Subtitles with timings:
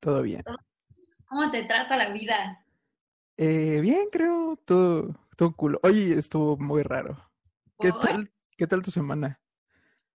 [0.00, 0.42] todo bien.
[1.26, 2.64] ¿Cómo te trata la vida?
[3.36, 5.78] Eh, bien, creo, todo, todo cool.
[5.82, 7.16] Hoy estuvo muy raro.
[7.78, 8.00] ¿Qué ¿Por?
[8.00, 9.40] tal, qué tal tu semana?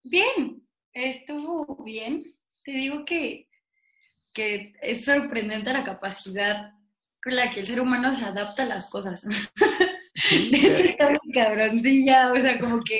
[0.03, 0.61] Bien,
[0.91, 2.35] estuvo bien.
[2.63, 3.49] Te digo que,
[4.33, 6.73] que es sorprendente la capacidad
[7.23, 9.25] con la que el ser humano se adapta a las cosas.
[10.13, 12.99] Sí, Eso está muy cabroncilla, o sea, como que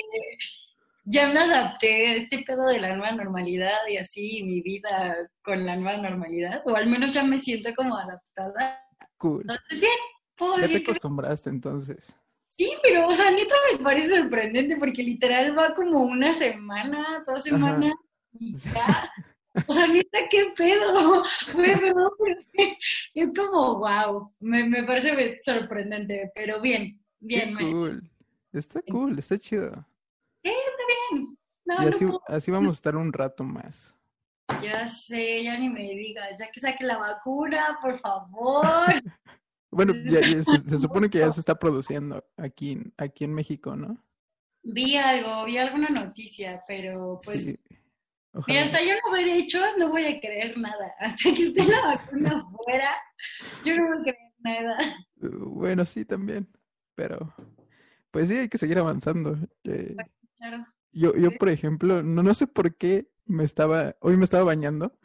[1.08, 5.64] ya me adapté a este pedo de la nueva normalidad y así mi vida con
[5.64, 8.82] la nueva normalidad, o al menos ya me siento como adaptada.
[9.16, 9.40] cool.
[9.42, 9.98] Entonces, bien,
[10.36, 12.14] puedo Ya te que acostumbraste entonces.
[12.48, 17.46] sí, pero, o sea, neta me parece sorprendente porque literal va como una semana, dos
[17.46, 17.50] Ajá.
[17.50, 17.94] semanas
[18.38, 19.10] y ya.
[19.68, 21.22] O sea, neta, qué pedo.
[21.54, 22.40] Güey, perdón, pero
[23.14, 28.10] es como, wow, me, me parece sorprendente, pero bien, Qué bien, me- cool.
[28.52, 29.86] Está cool, está chido.
[30.50, 31.38] Bien.
[31.64, 33.94] No, Y no así, vamos a estar un rato más.
[34.62, 38.86] Ya sé, ya ni me digas, ya que saque la vacuna, por favor.
[39.68, 43.34] Bueno, ya, ya se, se supone que ya se está produciendo aquí, en- aquí en
[43.34, 44.02] México, ¿no?
[44.62, 47.58] Vi algo, vi alguna noticia, pero pues, Sí.
[48.32, 48.62] Ojalá.
[48.64, 50.94] hasta yo no ver hechos, no voy a creer nada.
[51.00, 52.90] Hasta que esté la vacuna afuera,
[53.64, 54.78] yo no voy a creer nada.
[55.16, 56.48] Bueno, sí, también.
[56.94, 57.34] Pero,
[58.10, 59.36] pues sí, hay que seguir avanzando.
[59.64, 59.94] Eh,
[60.38, 60.66] Claro.
[60.92, 64.98] yo, yo, por ejemplo, no, no sé por qué me estaba, hoy me estaba bañando,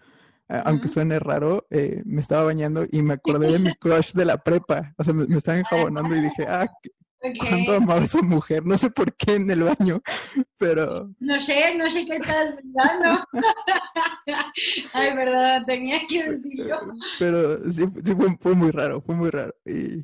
[0.47, 4.37] aunque suene raro, eh, me estaba bañando y me acordé de mi crush de la
[4.43, 4.93] prepa.
[4.97, 6.91] O sea, me, me estaba enjabonando y dije, ah, qué-
[7.23, 7.35] Ok.
[7.37, 8.65] cuánto amaba a esa mujer.
[8.65, 10.01] No sé por qué en el baño,
[10.57, 13.23] pero No sé, no sé qué estás pensando.
[14.93, 16.79] Ay, verdad, tenía que decirlo.
[17.19, 19.53] Pero sí, sí fue, fue muy raro, fue muy raro.
[19.65, 20.03] Y,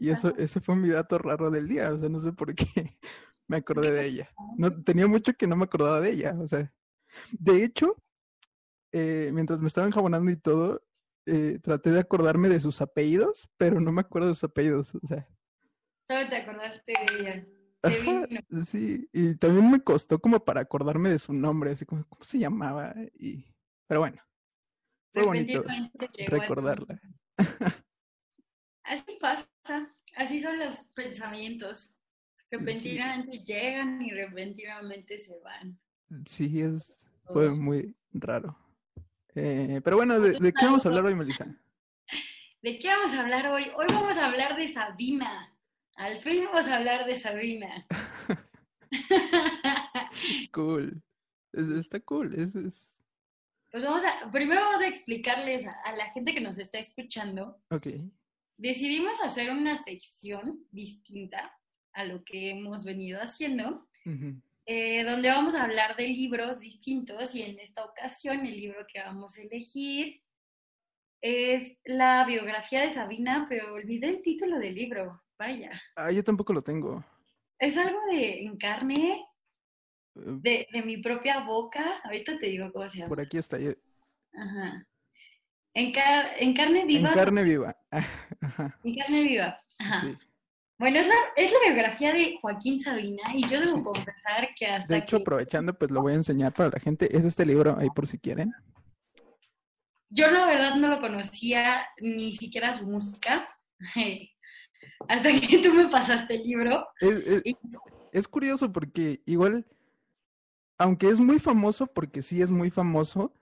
[0.00, 2.96] y eso, ese fue mi dato raro del día, o sea, no sé por qué
[3.48, 4.30] me acordé de ella.
[4.56, 6.72] No, tenía mucho que no me acordaba de ella, o sea.
[7.32, 7.96] De hecho,
[8.92, 10.82] eh, mientras me estaba enjabonando y todo,
[11.26, 15.06] eh, traté de acordarme de sus apellidos, pero no me acuerdo de sus apellidos, o
[15.06, 15.28] sea.
[16.06, 17.46] Solo te acordaste de ella.
[17.84, 18.28] Ajá,
[18.64, 22.38] sí, y también me costó como para acordarme de su nombre, así como, ¿cómo se
[22.38, 22.94] llamaba?
[23.18, 23.44] Y,
[23.88, 24.22] pero bueno,
[25.12, 25.64] fue bonito
[26.28, 27.00] recordarla.
[28.84, 29.48] Así pasa,
[30.16, 31.98] así son los pensamientos.
[32.52, 35.78] Repentinamente llegan y repentinamente se van.
[36.26, 38.56] Sí, es, fue muy raro.
[39.34, 41.46] Eh, pero bueno, ¿de, Pues de qué vamos a hablar hoy, Melissa?
[42.62, 43.64] ¿De qué vamos a hablar hoy?
[43.74, 45.56] Hoy vamos a hablar de Sabina.
[45.94, 47.86] Al fin vamos a hablar de Sabina.
[50.52, 51.02] Cool.
[51.52, 52.34] Es- está cool.
[52.38, 52.98] Es, es...
[53.70, 57.58] Pues vamos a, primero vamos a explicarles a, a la gente que nos está escuchando.
[57.70, 57.86] Ok.
[58.58, 61.58] Decidimos hacer una sección distinta
[61.94, 63.86] a lo que hemos venido haciendo.
[64.66, 69.00] Eh, donde vamos a hablar de libros distintos y en esta ocasión el libro que
[69.00, 70.22] vamos a elegir
[71.20, 75.70] es la biografía de Sabina, pero olvidé el título del libro, vaya.
[75.96, 77.04] Ah, yo tampoco lo tengo.
[77.58, 79.24] Es algo de en carne,
[80.14, 83.08] Eh, de, de mi propia boca, ahorita te digo cómo se llama.
[83.08, 83.58] Por aquí está.
[83.58, 83.72] yo-
[84.34, 84.86] Ajá.
[85.74, 87.12] En, car- en carne En viva.
[87.14, 87.76] carne viva.
[88.40, 88.78] Ajá.
[88.84, 89.60] En carne viva.
[89.78, 90.00] Ajá.
[90.02, 90.18] Sí.
[90.82, 93.82] Bueno, es la, es la biografía de Joaquín Sabina y yo debo Sí.
[93.84, 97.16] confesar que hasta De hecho, que aprovechando, pues lo voy a enseñar para la gente.
[97.16, 98.52] Es este libro ahí por si quieren.
[100.10, 103.48] Yo la verdad no lo conocía ni siquiera su música.
[105.08, 106.84] Hasta que tú me pasaste el libro.
[106.98, 107.56] Es, es- Y-
[108.10, 109.64] es curioso porque igual,
[110.78, 113.32] aunque es muy famoso, porque sí es muy famoso,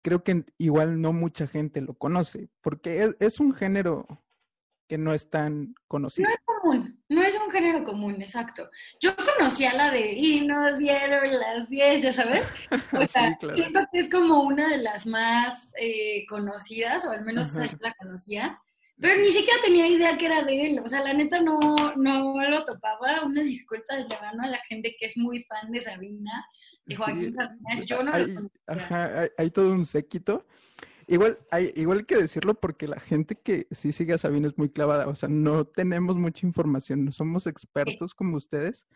[0.00, 4.06] creo que igual no mucha gente lo conoce, porque es, es un género
[4.86, 6.28] que no es tan conocido.
[6.28, 8.68] No es común, no es un género común, exacto.
[9.00, 12.46] Yo conocía la de y nos dieron las 10, ya sabes.
[12.92, 13.56] O Sí, sea, claro.
[13.56, 17.72] siento que es como una de las más eh, conocidas, o al menos esa Ajá.
[17.72, 18.58] yo la conocía.
[19.00, 20.78] Pero ni siquiera tenía idea que era de él.
[20.84, 21.58] O sea, la neta no,
[21.96, 23.24] no lo topaba.
[23.24, 26.46] Una disculpa de antemano a la gente que es muy fan de Sabina,
[26.84, 27.84] de Joaquín Sí, Sabina.
[27.84, 28.60] Yo no hay, lo conocía.
[28.68, 30.46] ajá, hay, hay todo un séquito.
[31.06, 34.56] Igual hay, igual hay que decirlo porque la gente que sí sigue a Sabina es
[34.58, 35.08] muy clavada.
[35.08, 38.86] O sea, no tenemos mucha información, no somos expertos como ustedes,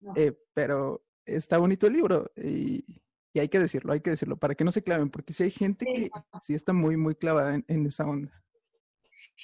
[0.00, 0.14] No.
[0.16, 2.84] eh, pero está bonito el libro y,
[3.32, 5.50] y hay que decirlo, hay que decirlo, para que no se claven, porque sí hay
[5.50, 6.10] gente Sí, que
[6.42, 8.42] sí está muy, muy clavada en, en esa onda.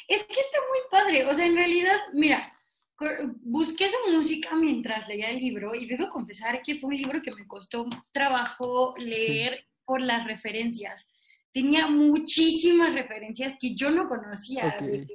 [0.09, 1.27] Es que está muy padre.
[1.27, 2.53] O sea, en realidad, mira,
[3.43, 7.35] busqué su música mientras leía el libro y debo confesar que fue un libro que
[7.35, 11.11] me costó trabajo leer por las referencias.
[11.55, 15.06] Tenía muchísimas referencias que yo no conocía de,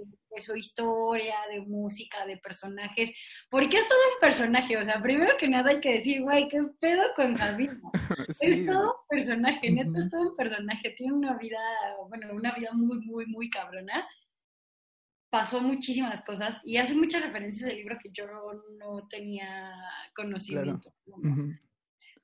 [0.42, 3.12] su historia, de música, de personajes,
[3.50, 6.64] porque es todo un personaje, o sea, primero que nada hay que decir, güey, ¿qué
[6.80, 7.82] pedo con Sabina?
[8.40, 11.60] Es todo un personaje, neta, es todo un personaje, tiene una vida,
[12.08, 14.08] bueno, una vida muy, muy, muy cabrona,
[15.30, 18.26] pasó muchísimas cosas y hace muchas referencias del libro que yo
[18.78, 19.74] no tenía
[20.16, 20.94] conocimiento.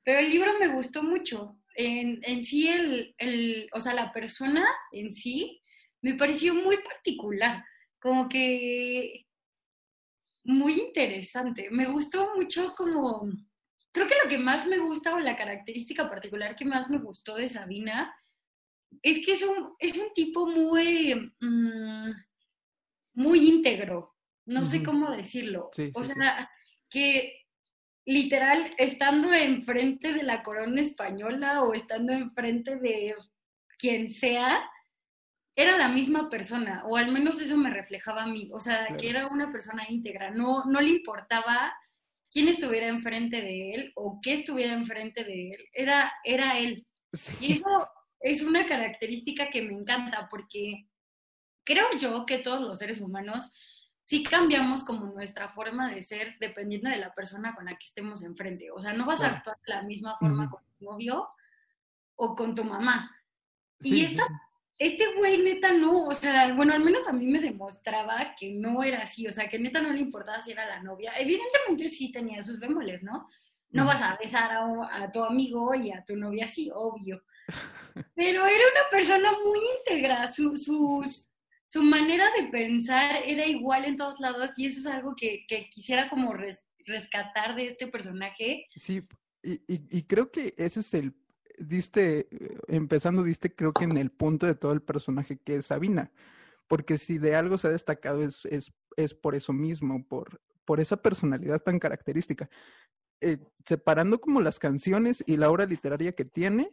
[0.04, 4.66] Pero el libro me gustó mucho, en, en sí, el, el, o sea, la persona
[4.92, 5.62] en sí
[6.02, 7.64] me pareció muy particular,
[8.00, 9.26] como que
[10.44, 11.70] muy interesante.
[11.72, 13.30] Me gustó mucho como,
[13.92, 17.36] creo que lo que más me gusta o la característica particular que más me gustó
[17.36, 18.16] de Sabina
[19.02, 22.12] es que es un, es un tipo muy, mm,
[23.16, 25.72] muy íntegro, no sé cómo decirlo.
[25.94, 26.50] o sea,
[26.90, 27.45] que
[28.06, 33.16] literal, estando enfrente de la corona española o estando enfrente de
[33.78, 34.64] quien sea,
[35.56, 39.10] era la misma persona, o al menos eso me reflejaba a mí, o sea, que
[39.10, 41.74] era una persona íntegra, no, no le importaba
[42.30, 46.86] quién estuviera enfrente de él o qué estuviera enfrente de él, era, era él.
[47.40, 50.88] Y eso es una característica que me encanta porque
[51.64, 53.52] creo yo que todos los seres humanos
[54.06, 58.24] sí cambiamos como nuestra forma de ser dependiendo de la persona con la que estemos
[58.24, 58.70] enfrente.
[58.70, 61.28] O sea, no vas a actuar de la misma forma con tu novio
[62.16, 63.12] o con tu mamá.
[63.82, 64.24] y esta,
[64.78, 68.84] este güey neta no, o sea, bueno, al menos a mí me demostraba que no
[68.84, 71.14] era así, o sea, que neta no le importaba si era la novia.
[71.18, 73.28] Evidentemente sí tenía sus bemoles, ¿no?
[73.72, 77.24] No vas a besar a, a tu amigo y a tu novia así, obvio.
[78.16, 80.70] Pero era una persona muy íntegra, sus
[81.68, 86.10] su manera de pensar era igual en todos lados y eso es algo que, quisiera
[86.10, 86.34] como
[86.86, 88.68] rescatar de este personaje.
[88.76, 89.08] Sí,
[89.42, 91.14] y, creo que ese es el,
[91.58, 92.28] diste,
[92.68, 96.12] empezando, diste creo que en el punto de todo el personaje que es Sabina,
[96.68, 100.80] porque si de algo se ha destacado es, es, es por eso mismo, por, por
[100.80, 102.50] esa personalidad tan característica.
[103.22, 106.72] Eh, separando como las canciones y la obra literaria que tiene,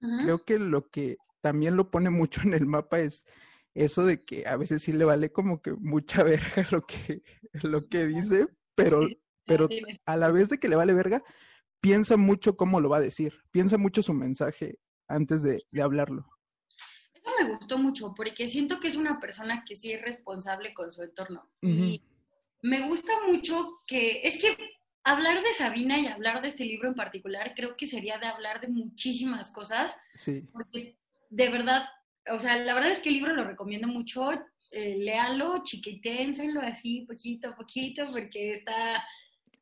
[0.00, 3.24] creo que lo que también lo pone mucho en el mapa es
[3.74, 7.22] eso de que a veces sí le vale como que mucha verga lo que,
[7.62, 9.06] lo que dice, pero,
[9.46, 9.68] pero
[10.04, 11.22] a la vez de que le vale verga,
[11.80, 14.78] piensa mucho cómo lo va a decir, piensa mucho su mensaje
[15.08, 16.26] antes de, hablarlo.
[17.12, 20.92] Eso me gustó mucho porque siento que es una persona que sí es responsable con
[20.92, 21.50] su entorno.
[21.60, 22.02] Y
[22.62, 24.56] me gusta mucho que, es que
[25.04, 28.60] hablar de Sabina y hablar de este libro en particular, creo que sería de hablar
[28.60, 29.96] de muchísimas cosas.
[30.14, 30.48] Sí.
[30.52, 30.96] Porque
[31.30, 31.84] de verdad
[32.30, 34.30] o sea, la verdad es que el libro lo recomiendo mucho,
[34.70, 39.04] eh, léalo, chiquiténselo así, poquito a poquito, porque está...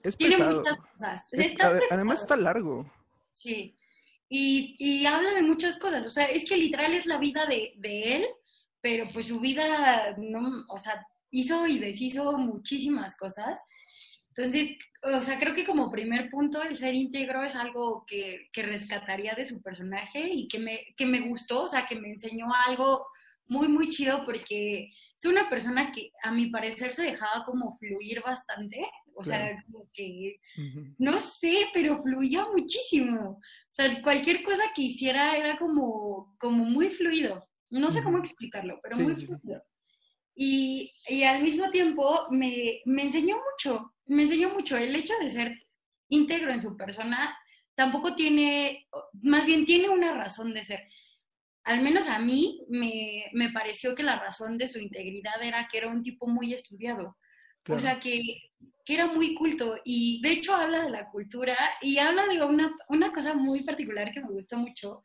[0.02, 0.62] Es pesado.
[1.90, 2.90] además está largo.
[3.32, 3.76] Sí.
[4.28, 6.06] Y, y, habla de muchas cosas.
[6.06, 8.26] O sea, es que literal es la vida de, de él,
[8.80, 13.60] pero pues su vida, no, o sea, hizo y deshizo muchísimas cosas.
[14.42, 18.62] Entonces, o sea, creo que como primer punto, el ser íntegro es algo que, que,
[18.62, 22.46] rescataría de su personaje y que me, que me gustó, o sea, que me enseñó
[22.66, 23.06] algo
[23.46, 28.22] muy, muy chido porque es una persona que a mi parecer se dejaba como fluir
[28.22, 30.40] bastante, o sea, como que,
[30.96, 33.32] no sé, pero fluía muchísimo.
[33.32, 37.46] O sea, cualquier cosa que hiciera era como, como muy fluido.
[37.68, 39.62] No sé cómo explicarlo, pero muy fluido.
[40.34, 44.76] Y, y, al mismo tiempo me, me enseñó mucho, me enseñó mucho.
[44.76, 45.66] El hecho de ser
[46.08, 47.36] íntegro en su persona
[47.74, 48.86] tampoco tiene,
[49.22, 50.88] más bien tiene una razón de ser.
[51.64, 55.78] Al menos a mí me, me pareció que la razón de su integridad era que
[55.78, 57.16] era un tipo muy estudiado.
[57.68, 58.20] O sea, que,
[58.84, 59.76] que, era muy culto.
[59.84, 64.12] Y de hecho habla de la cultura y habla de una, una cosa muy particular
[64.12, 65.02] que me gustó mucho,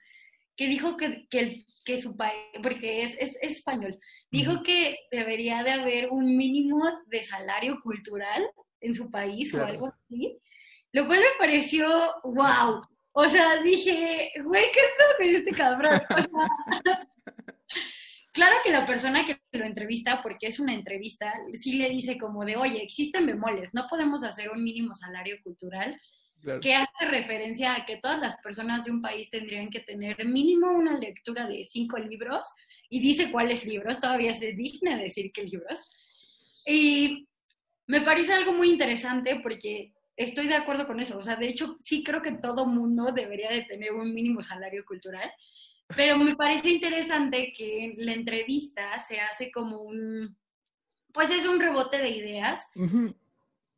[0.56, 4.00] que dijo que, que, que su país, porque es, es, español,
[4.32, 8.50] dijo que debería de haber un mínimo de salario cultural
[8.82, 10.38] en su país o algo así,
[10.92, 11.88] lo cual me pareció
[12.24, 12.82] wow.
[13.18, 16.02] O sea, dije, güey, ¿qué pedo con este cabrón?
[16.10, 16.50] O sea,
[18.34, 22.44] claro que la persona que lo entrevista, porque es una entrevista, sí le dice como
[22.44, 25.98] de, oye, existen bemoles, no podemos hacer un mínimo salario cultural,
[26.62, 30.72] que hace referencia a que todas las personas de un país tendrían que tener mínimo
[30.72, 32.48] una lectura de cinco libros,
[32.90, 35.82] y dice cuáles libros, todavía se digna decir qué libros.
[36.66, 37.28] Y
[37.88, 41.18] me parece algo muy interesante porque estoy de acuerdo con eso.
[41.18, 44.84] O sea, de hecho, sí creo que todo mundo debería de tener un mínimo salario
[44.86, 45.32] cultural,
[45.96, 50.38] pero me parece interesante que la entrevista se hace como un,
[51.14, 52.72] pues es un rebote de ideas.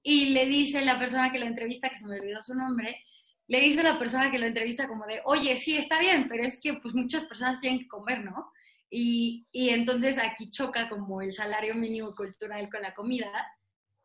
[0.09, 3.03] Y le dice la persona que la entrevista, que se me olvidó su nombre,
[3.47, 6.45] le dice a la persona que lo entrevista como de, oye, sí, está bien, pero
[6.45, 8.53] es que pues muchas personas tienen que comer, ¿no?
[8.89, 13.29] Y, y entonces aquí choca como el salario mínimo cultural con la comida.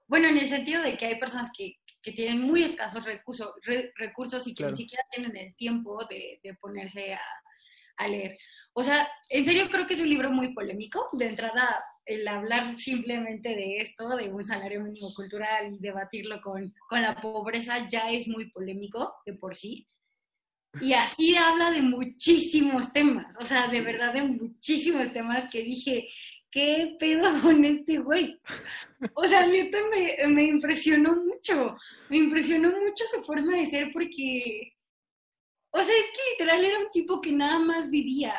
[0.08, 3.52] Bueno, en el sentido de que hay personas que, que tienen muy escasos recursos,
[3.94, 7.22] recursos y que ni siquiera tienen el tiempo de, de ponerse a,
[7.98, 8.36] a leer.
[8.72, 11.08] O sea, en serio creo que es un libro muy polémico.
[11.12, 16.74] De entrada, el hablar simplemente de esto, de un salario mínimo cultural y debatirlo con,
[16.88, 19.88] con la pobreza ya es muy polémico de por sí.
[20.80, 26.08] Y así habla de muchísimos temas, o sea, de verdad de muchísimos temas que dije,
[26.50, 28.40] ¿qué pedo con este güey?
[29.14, 31.76] O sea, neta me, me impresionó mucho,
[32.08, 34.72] me impresionó mucho su forma de ser porque,
[35.70, 38.34] o sea, es que literal era un tipo que nada más vivía,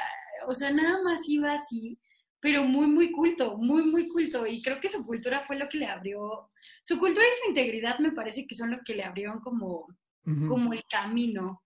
[0.47, 1.99] o sea, nada más iba así
[2.43, 4.45] pero muy, muy culto, muy, muy culto.
[4.45, 6.51] Y creo que su cultura fue lo que le abrió,
[6.83, 9.87] su cultura y su integridad me parece que son lo que le abrieron como,
[10.25, 11.63] como el camino.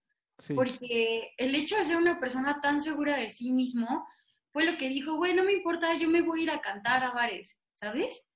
[0.54, 4.06] Porque el hecho de ser una persona tan segura de sí mismo
[4.54, 7.04] fue lo que dijo, güey, no me importa, yo me voy a ir a cantar
[7.04, 8.30] a bares, ¿sabes?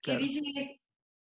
[0.00, 0.70] Que dices,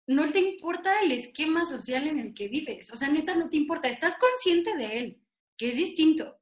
[0.07, 3.57] no te importa el esquema social en el que vives, o sea, neta, no te
[3.57, 5.21] importa, estás consciente de él,
[5.55, 6.35] que es distinto,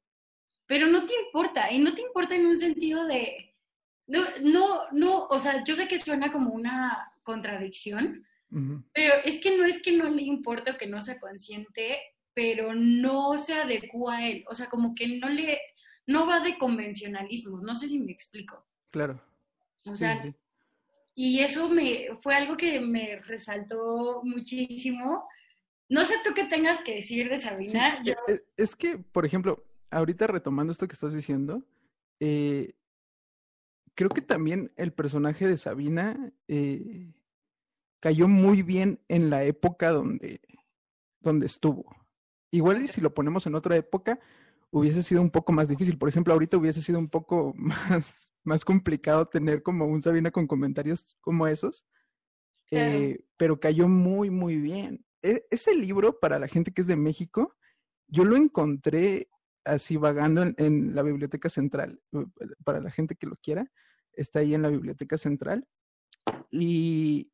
[0.64, 3.49] pero no te importa, y no te importa en un sentido de,
[4.10, 8.26] no, no, no, o sea, yo sé que suena como una contradicción,
[8.92, 12.00] pero es que no es que no le importe o que no sea consciente,
[12.34, 15.60] pero no se adecua a él, o sea, como que no le,
[16.06, 18.66] no va de convencionalismo, no sé si me explico.
[18.90, 19.22] Claro.
[19.86, 20.20] O sea,
[21.14, 25.28] y eso me, fue algo que me resaltó muchísimo.
[25.88, 28.02] No sé tú qué tengas que decir de Sabina.
[28.04, 31.62] E, e, es, que, por ejemplo, ahorita retomando esto que estás diciendo,
[32.18, 32.74] eh,
[34.00, 37.12] creo que también el personaje de Sabina eh,
[38.00, 40.40] cayó muy bien en la época donde,
[41.20, 41.84] donde estuvo.
[42.50, 44.18] Igual y si lo ponemos en otra época,
[44.70, 45.98] hubiese sido un poco más difícil.
[45.98, 50.46] Por ejemplo, ahorita hubiese sido un poco más, más complicado tener como un Sabina con
[50.46, 51.84] comentarios como esos.
[52.70, 55.04] Eh, pero cayó muy, muy bien.
[55.20, 57.54] E, ese libro, para la gente que es de México,
[58.08, 59.28] yo lo encontré
[59.62, 62.24] así vagando en, la biblioteca central, eh,
[62.64, 63.70] para la gente que lo quiera
[64.12, 65.66] está ahí en la Biblioteca Central.
[66.50, 67.32] Y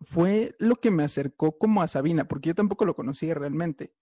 [0.00, 3.94] fue lo que me acercó como a Sabina, porque yo tampoco lo conocía realmente.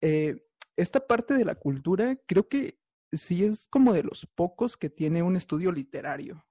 [0.00, 2.78] Eh, esta parte de la cultura creo que
[3.12, 6.46] sí es como de los pocos que tiene un estudio literario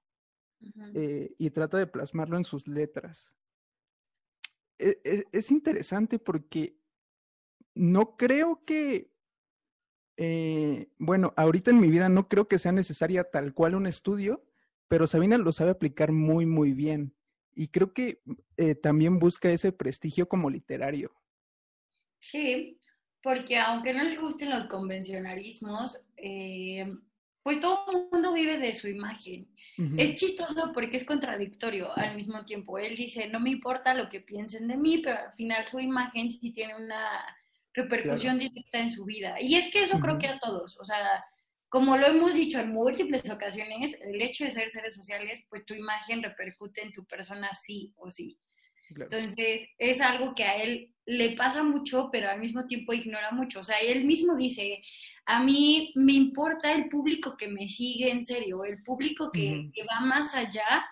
[0.94, 3.32] eh, y trata de plasmarlo en sus letras.
[4.78, 6.78] E, e, es interesante porque
[7.74, 9.15] no creo que
[10.16, 14.44] eh, bueno, ahorita en mi vida no creo que sea necesaria tal cual un estudio,
[14.88, 17.14] pero Sabina lo sabe aplicar muy, muy bien.
[17.54, 18.20] Y creo que
[18.56, 21.14] eh, también busca ese prestigio como literario.
[22.20, 22.78] Sí,
[23.22, 26.86] porque aunque no les gusten los convencionalismos, eh,
[27.42, 29.48] pues todo el mundo vive de su imagen.
[29.96, 32.78] Es chistoso porque es contradictorio al mismo tiempo.
[32.78, 36.30] Él dice, no me importa lo que piensen de mí, pero al final su imagen
[36.30, 37.20] sí tiene una
[37.76, 39.36] repercusión directa en su vida.
[39.40, 41.22] Y es que eso creo que a todos, o sea,
[41.68, 45.74] como lo hemos dicho en múltiples ocasiones, el hecho de ser seres sociales, pues tu
[45.74, 48.38] imagen repercute en tu persona sí o sí.
[48.88, 53.60] Entonces, es algo que a él le pasa mucho, pero al mismo tiempo ignora mucho.
[53.60, 54.80] O sea, él mismo dice,
[55.26, 59.82] a mí me importa el público que me sigue en serio, el público que, que
[59.84, 60.86] va más allá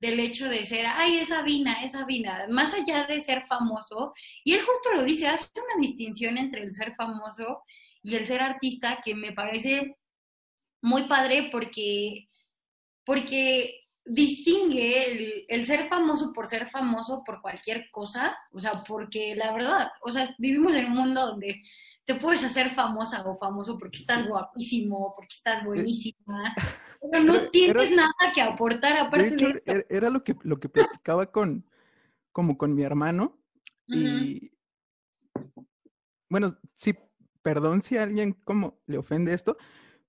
[0.00, 4.54] del hecho de ser, ay, esa vina, esa vina, más allá de ser famoso, y
[4.54, 7.62] él justo lo dice, hace una distinción entre el ser famoso
[8.02, 9.96] y el ser artista que me parece
[10.82, 12.28] muy padre porque,
[13.04, 19.36] porque distingue el, el, ser famoso por ser famoso por cualquier cosa, o sea, porque
[19.36, 21.62] la verdad, o sea, vivimos en un mundo donde
[22.04, 26.54] te puedes hacer famosa o famoso porque estás guapísimo, porque estás buenísima,
[27.10, 31.30] pero no tienes nada que aportar aparte de, hecho, Era lo que, lo que platicaba
[31.30, 31.64] con,
[32.32, 33.38] como con mi hermano
[33.86, 34.52] y,
[36.28, 36.94] bueno, sí,
[37.42, 39.56] perdón si a alguien como le ofende esto,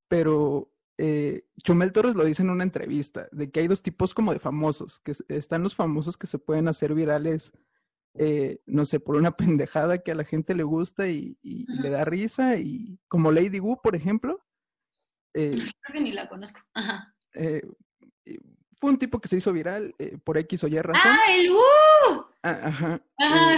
[0.07, 4.33] pero eh, Chumel Torres lo dice en una entrevista, de que hay dos tipos como
[4.33, 7.53] de famosos, que están los famosos que se pueden hacer virales
[8.15, 12.05] eh, no sé, por una pendejada que a la gente le gusta y, le da
[12.05, 14.43] risa, y como Lady Wu, por ejemplo.
[15.33, 15.51] Eh,
[15.81, 16.59] Creo que ni la conozco.
[16.73, 17.15] Ajá.
[17.33, 17.61] Eh,
[18.77, 21.11] fue un tipo que se hizo viral por X o Y razón.
[21.11, 22.25] ¡Ah, el Wu!
[22.43, 23.01] Ah, ajá.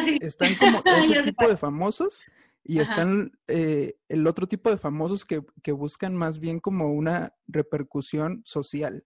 [0.04, 0.18] sí.
[0.22, 2.24] Están como ese tipo de famosos
[2.66, 8.42] y están el otro tipo de famosos que, que buscan más bien como una repercusión
[8.46, 9.06] social.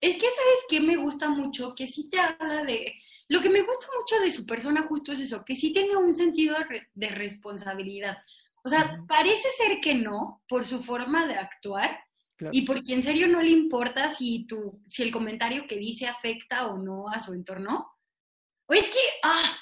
[0.00, 1.74] Es que, ¿sabes qué me gusta mucho?
[1.74, 2.94] Que sí te habla de...
[3.28, 6.14] Lo que me gusta mucho de su persona justo es eso, que sí tiene un
[6.14, 6.56] sentido
[6.94, 8.18] de responsabilidad.
[8.62, 11.98] O sea, parece ser que no, por su forma de actuar,
[12.52, 16.68] y porque en serio no le importa si, tu, si el comentario que dice afecta
[16.68, 17.90] o no a su entorno.
[18.66, 19.56] O es que, ah,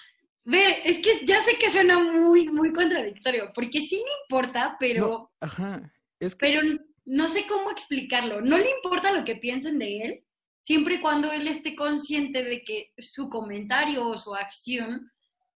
[0.45, 5.33] ve, es que ya sé que suena muy, muy contradictorio, porque sí le importa, pero...
[5.41, 5.91] ajá,
[6.21, 6.47] es que...
[6.47, 6.61] Pero
[7.07, 8.41] no sé cómo explicarlo.
[8.41, 10.25] No le importa lo que piensen de él,
[10.63, 15.11] siempre y cuando él esté consciente de que su comentario o su acción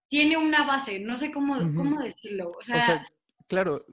[0.09, 1.01] tiene una base.
[1.01, 2.53] No sé cómo, cómo decirlo.
[2.59, 3.07] O sea,
[3.49, 3.85] claro,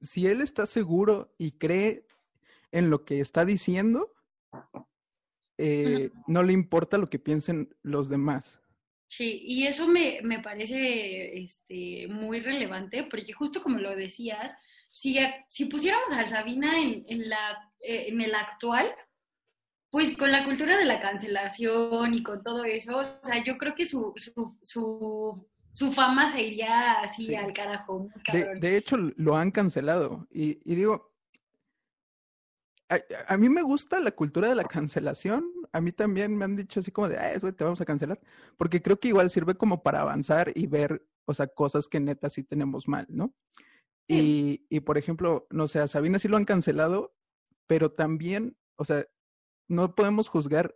[0.00, 2.06] si él está seguro y cree
[2.70, 4.12] en lo que está diciendo,
[5.56, 8.60] eh, no le importa lo que piensen los demás.
[9.08, 14.54] Sí, y eso me, me parece este, muy relevante, porque justo como lo decías,
[14.88, 15.18] si,
[15.48, 18.94] si pusiéramos a Sabina en, en, la, eh, en el actual,
[19.90, 23.74] pues con la cultura de la cancelación y con todo eso, o sea, yo creo
[23.74, 28.08] que su, su, su, su fama se iría así al carajo.
[28.32, 30.26] De, de, hecho, lo han cancelado.
[30.30, 31.06] Y, y digo,
[32.88, 35.50] a, a, mí me gusta la cultura de la cancelación.
[35.72, 38.20] A mí también me han dicho así como de, ah, eso te vamos a cancelar.
[38.56, 42.28] Porque creo que igual sirve como para avanzar y ver, o sea, cosas que neta
[42.28, 43.32] sí tenemos mal, ¿no?
[44.08, 47.14] Y, y, por ejemplo, no sé, a Sabina sí lo han cancelado,
[47.66, 49.06] pero también, o sea,
[49.68, 50.74] no podemos juzgar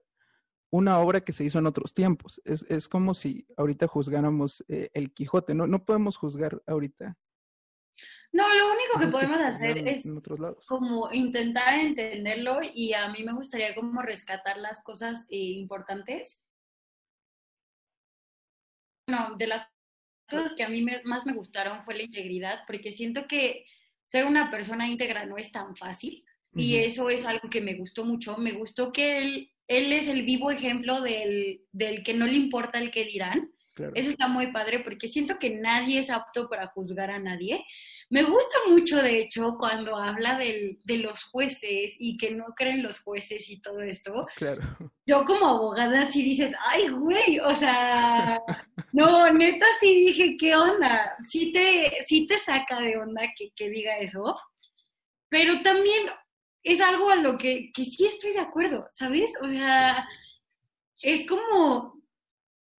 [0.71, 2.41] una obra que se hizo en otros tiempos.
[2.45, 5.67] Es, es como si ahorita juzgáramos eh, el Quijote, ¿no?
[5.67, 7.17] No podemos juzgar ahorita.
[8.33, 10.11] No, lo único que podemos hacer es
[10.67, 16.47] como intentar entenderlo y a mí me gustaría como rescatar las cosas eh, importantes.
[19.07, 19.69] No, de las
[20.33, 23.67] cosas que a mí más me gustaron fue la integridad, porque siento que
[24.05, 26.25] ser una persona íntegra no es tan fácil
[26.55, 28.37] y eso es algo que me gustó mucho.
[28.37, 32.79] Me gustó que él, él es el vivo ejemplo del, del que no le importa
[32.79, 33.53] el que dirán.
[33.95, 37.64] Eso está muy padre porque siento que nadie es apto para juzgar a nadie.
[38.11, 42.83] Me gusta mucho, de hecho, cuando habla del, de los jueces y que no creen
[42.83, 44.26] los jueces y todo esto.
[44.37, 44.62] Claro.
[45.07, 48.38] Yo como abogada sí dices, ay, güey, o sea,
[48.93, 51.17] no, neta sí dije, ¿qué onda?
[51.26, 54.38] Sí te, sí te saca de onda que, que diga eso.
[55.31, 56.09] Pero también
[56.62, 59.33] es algo a lo que, que sí estoy de acuerdo, ¿sabes?
[59.43, 60.07] O sea,
[61.00, 62.01] es como,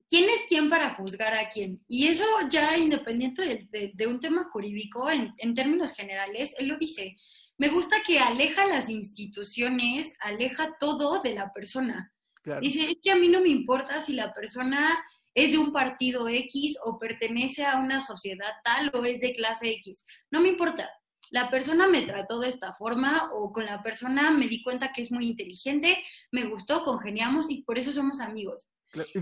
[0.09, 1.83] ¿quién es quién para juzgar a quién?
[1.87, 7.17] Y eso ya independiente de, un tema jurídico, en, en, términos generales, él lo dice.
[7.57, 12.11] Me gusta que aleja las instituciones, aleja todo de la persona.
[12.59, 15.01] Dice, es que a mí no me importa si la persona
[15.33, 19.69] es de un partido X o pertenece a una sociedad tal o es de clase
[19.71, 20.05] X.
[20.29, 20.89] No me importa
[21.33, 25.01] la persona me trató de esta forma o con la persona me di cuenta que
[25.01, 25.97] es muy inteligente,
[26.31, 28.69] me gustó, congeniamos y por eso somos amigos.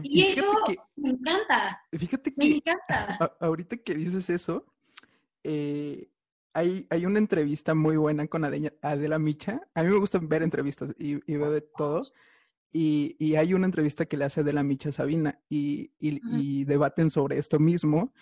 [0.04, 0.54] Y, eso
[0.96, 1.82] me encanta.
[1.92, 3.38] Fíjate que me encanta.
[3.40, 4.66] ahorita que dices eso,
[5.44, 6.10] eh,
[6.54, 9.62] hay, hay, una entrevista muy buena con Adela, Micha.
[9.74, 12.04] A mí me gusta ver entrevistas y, veo de todo.
[12.74, 17.10] Y, y, hay una entrevista que le hace Adela Micha a Sabina y, y debaten
[17.10, 18.14] sobre esto mismo,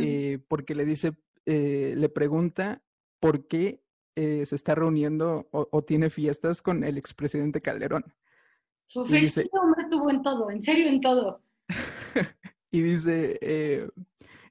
[0.00, 2.82] eh, porque le dice, eh, le pregunta
[3.20, 3.84] por qué
[4.16, 8.04] eh, se está reuniendo o, tiene fiestas con el expresidente Calderón.
[8.86, 9.48] Su dice,
[9.88, 11.42] tuvo en todo, en serio en todo.
[12.70, 13.88] y dice, eh,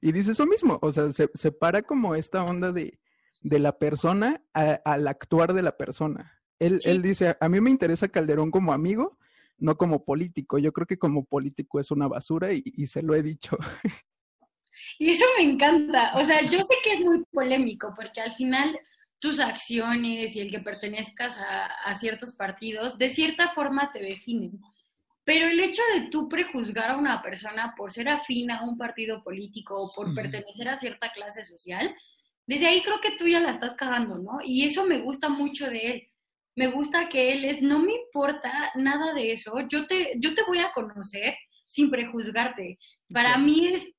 [0.00, 2.98] y dice eso mismo, o sea, se, para como esta onda de,
[3.42, 6.40] de la persona al actuar de la persona.
[6.58, 9.18] Él, él dice, a mí me interesa Calderón como amigo,
[9.58, 10.58] no como político.
[10.58, 13.56] Yo creo que como político es una basura y, y se lo he dicho.
[14.98, 16.12] Y eso me encanta.
[16.16, 18.78] O sea, yo sé que es muy polémico porque al final
[19.18, 24.60] tus acciones y el que pertenezcas a, ciertos partidos de cierta forma te definen.
[25.26, 29.24] Pero el hecho de tú prejuzgar a una persona por ser afín a un partido
[29.24, 31.92] político o por pertenecer a cierta clase social,
[32.46, 34.38] desde ahí creo que tú ya la estás cagando, ¿no?
[34.44, 36.08] Y eso me gusta mucho de él.
[36.54, 40.44] Me gusta que él es, no me importa nada de eso, yo te, yo te
[40.44, 41.36] voy a conocer
[41.66, 42.78] sin prejuzgarte.
[43.12, 43.90] Para mí es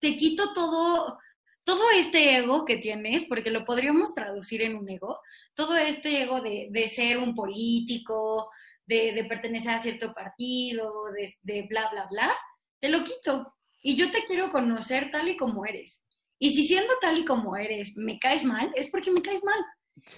[0.00, 1.18] te quito todo,
[1.62, 5.20] todo este ego que tienes, porque lo podríamos traducir en un ego,
[5.54, 8.50] todo este ego de, de ser un político,
[8.90, 12.32] de, de, pertenecer a cierto partido, de, de bla, bla, bla,
[12.80, 13.54] te lo quito.
[13.82, 16.04] Y yo te quiero conocer tal y como eres.
[16.38, 19.60] Y si siendo tal y como eres me caes mal, es porque me caes mal.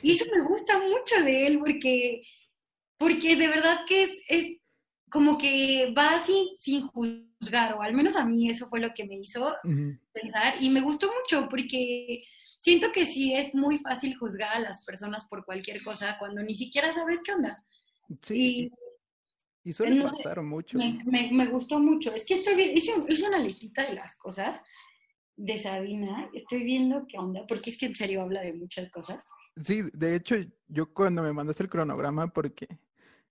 [0.03, 2.23] Y eso me gusta mucho de él, porque,
[2.97, 4.47] porque de verdad que es, es
[5.11, 9.05] como que va sin, sin juzgar, o al menos a mí eso fue lo que
[9.05, 9.55] me hizo
[10.13, 12.25] pensar, y me gustó mucho porque
[12.57, 16.55] siento que sí es muy fácil juzgar a las personas por cualquier cosa cuando ni
[16.55, 17.63] siquiera sabes qué onda.
[18.21, 18.71] Sí.
[19.65, 20.79] Y suele pasar mucho.
[20.79, 22.13] Me, gustó mucho.
[22.13, 24.61] Es que estoy viendo, hice, una listita de las cosas
[25.37, 26.29] de Sabina.
[26.35, 29.25] Estoy viendo qué onda, porque es que en serio habla de muchas cosas.
[29.63, 32.67] Sí, de hecho, yo cuando me mandaste el cronograma, porque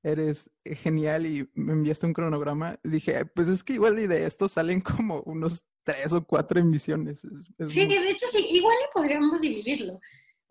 [0.03, 4.81] eres genial y me enviaste un cronograma, dije, pues es que igual de esto salen
[4.81, 7.21] como unos tres o cuatro emisiones.
[7.21, 9.99] sí, de hecho sí, igual podríamos dividirlo.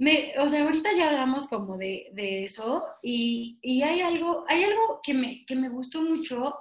[0.00, 4.64] Me, o sea, ahorita ya hablamos como de, de eso y, y, hay algo, hay
[4.64, 6.54] algo que me, que me gustó mucho,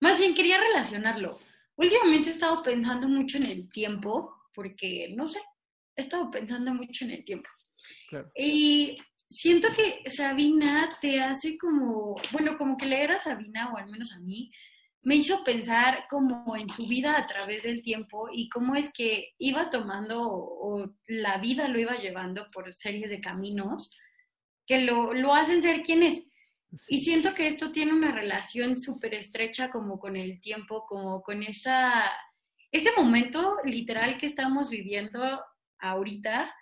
[0.00, 1.38] más bien quería relacionarlo.
[1.76, 5.40] Últimamente he estado pensando mucho en el tiempo, porque, no sé,
[5.94, 7.48] he estado pensando mucho en el tiempo.
[8.34, 13.88] Y siento que Sabina te hace como, bueno, como que leer a Sabina, o al
[13.88, 14.50] menos a mí,
[15.02, 19.34] me hizo pensar como en su vida a través del tiempo y cómo es que
[19.38, 23.96] iba tomando o, la vida lo iba llevando por series de caminos
[24.66, 26.22] que lo, lo hacen ser quien es.
[26.88, 31.42] Y siento que esto tiene una relación súper estrecha como con el tiempo, como con
[31.42, 32.12] esta,
[32.70, 35.42] este momento literal que estamos viviendo
[35.80, 36.54] ahorita.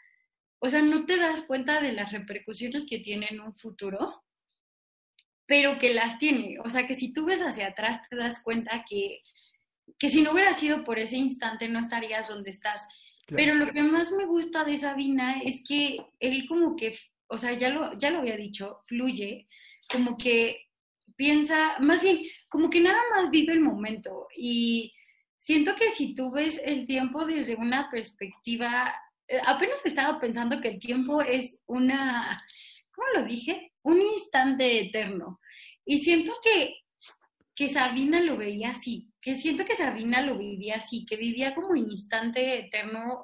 [0.61, 4.23] O sea, no te das cuenta de las repercusiones que tiene en un futuro
[5.49, 6.59] pero que las tiene.
[6.61, 9.23] O sea, que si tú ves hacia atrás te das cuenta que,
[9.99, 12.87] que si no hubiera sido por ese instante no estarías donde estás.
[13.27, 17.53] Pero lo que más me gusta de Sabina es que él como que, o sea,
[17.55, 19.47] ya lo, ya lo había dicho, fluye,
[19.91, 20.69] como que
[21.17, 24.29] piensa, más bien, como que nada más vive el momento.
[24.37, 24.95] Y
[25.39, 28.95] siento que si tú ves el tiempo desde una perspectiva,
[29.27, 32.43] eh, apenas estaba pensando que el tiempo es una,
[32.95, 33.68] ¿cómo lo dije?
[33.83, 35.41] Un instante eterno.
[35.85, 36.75] Y siento que,
[37.55, 41.69] que Sabina lo veía así, que siento que Sabina lo vivía así, que vivía como
[41.69, 43.21] un instante eterno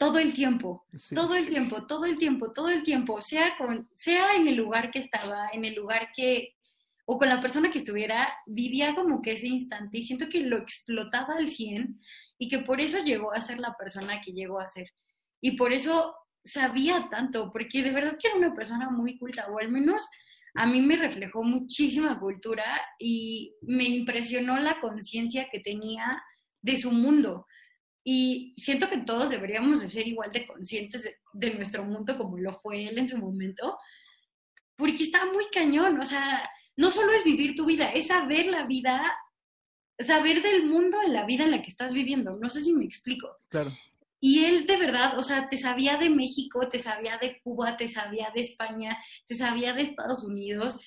[0.00, 4.34] todo el tiempo, todo el tiempo, todo el tiempo, todo el tiempo, sea, con, sea
[4.34, 6.54] en el lugar que estaba, en el lugar que,
[7.04, 10.56] o con la persona que estuviera, vivía como que ese instante y siento que lo
[10.56, 12.00] explotaba al 100
[12.38, 14.88] y que por eso llegó a ser la persona que llegó a ser.
[15.38, 19.58] Y por eso sabía tanto, porque de verdad que era una persona muy culta, o
[19.58, 20.06] al menos
[20.54, 22.64] a mí me reflejó muchísima cultura
[22.98, 26.22] y me impresionó la conciencia que tenía
[26.60, 27.46] de su mundo.
[28.04, 32.58] Y siento que todos deberíamos de ser igual de conscientes de, nuestro mundo como lo
[32.60, 33.78] fue él en su momento,
[34.76, 38.64] porque está muy cañón, o sea, no solo es vivir tu vida, es saber la
[38.64, 39.12] vida,
[39.98, 42.84] saber del mundo de la vida en la que estás viviendo, no sé si me
[42.84, 43.36] explico.
[43.50, 43.70] Claro.
[44.20, 47.88] Y él de verdad, o sea, te sabía de México, te sabía de Cuba, te
[47.88, 50.78] sabía de España, te sabía de Estados Unidos,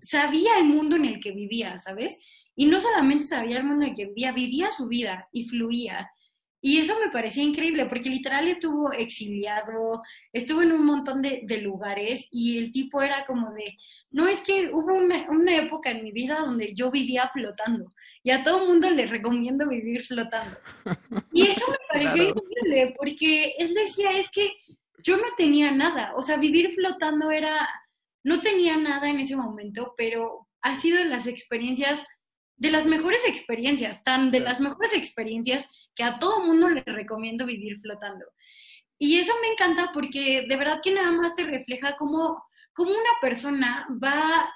[0.00, 2.18] sabía el mundo en el que vivía, ¿sabes?
[2.56, 6.10] Y no solamente sabía el mundo en el que vivía, vivía su vida y fluía.
[6.62, 12.28] Y eso me parecía increíble, porque literal estuvo exiliado, estuvo en un montón de, lugares
[12.30, 13.76] y el tipo era como de,
[14.10, 17.92] no es que hubo una, una, época en mi vida donde yo vivía flotando
[18.22, 20.56] y a todo mundo le recomiendo vivir flotando.
[21.32, 24.52] Y eso me pareció increíble, porque él decía, es que
[25.02, 27.68] yo no tenía nada, o sea, vivir flotando era,
[28.24, 32.06] no tenía nada en ese momento, pero ha sido de las experiencias,
[32.60, 37.46] de las mejores experiencias, tan de las mejores experiencias que a todo mundo le recomiendo
[37.46, 38.26] vivir flotando.
[38.98, 42.44] Y eso me encanta porque de verdad que nada más te refleja cómo,
[42.74, 44.52] cómo una persona va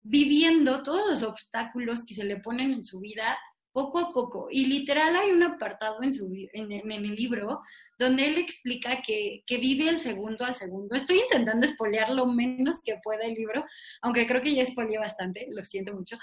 [0.00, 3.36] viviendo todos los obstáculos que se le ponen en su vida
[3.72, 4.46] poco a poco.
[4.48, 7.62] Y literal hay un apartado en, su, en, el libro
[7.98, 10.94] donde él explica que, vive el segundo al segundo.
[10.94, 13.64] Estoy intentando espolear lo menos que pueda el libro,
[14.02, 16.16] aunque creo que ya espoleé bastante, lo siento mucho.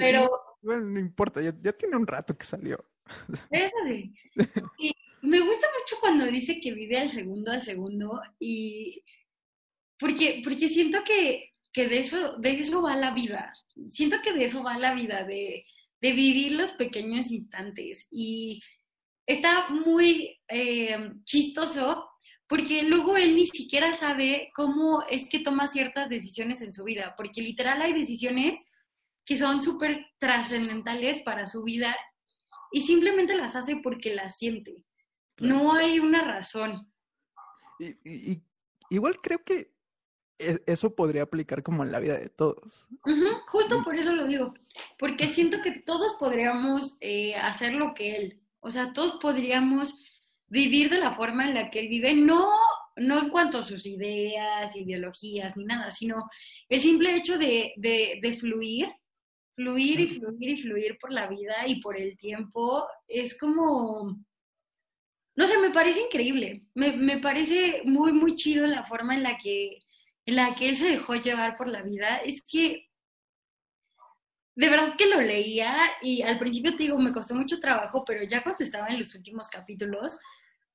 [0.00, 0.28] pero...
[0.62, 2.82] bueno, no importa, ya, tiene un rato que salió.
[3.50, 4.14] Es así.
[5.22, 9.04] Me gusta mucho cuando dice que vive al segundo al segundo y...
[9.98, 13.52] Porque, porque siento que que de eso, de eso va la vida.
[13.90, 15.64] Siento que de eso va la vida, de,
[16.00, 18.06] vivir los pequeños instantes.
[18.10, 18.62] Y
[19.26, 22.08] está muy eh, chistoso
[22.46, 27.14] porque luego él ni siquiera sabe cómo es que toma ciertas decisiones en su vida,
[27.16, 28.62] porque literal hay decisiones
[29.24, 31.96] que son súper trascendentales para su vida
[32.72, 34.84] y simplemente las hace porque las siente.
[35.38, 36.92] No hay una razón.
[37.78, 38.42] y,
[38.90, 39.72] igual creo que
[40.42, 42.88] e, eso podría aplicar como en la vida de todos.
[43.46, 44.54] justo por eso lo digo,
[44.98, 50.08] porque siento que todos podríamos eh, hacer lo que él, o sea, todos podríamos
[50.46, 52.50] vivir de la forma en la que él vive, no,
[52.96, 56.28] no en cuanto a sus ideas, ideologías, ni nada, sino
[56.68, 58.88] el simple hecho de, de, fluir,
[59.54, 64.24] fluir y fluir y fluir por la vida y por el tiempo, es como...
[65.34, 66.66] No sé, me parece increíble.
[66.74, 69.78] Me, me parece muy, muy chido la forma en la que
[70.26, 72.88] en la que él se dejó llevar por la vida, es que
[74.54, 78.22] de verdad que lo leía y al principio te digo, me costó mucho trabajo, pero
[78.22, 80.18] ya cuando estaba en los últimos capítulos,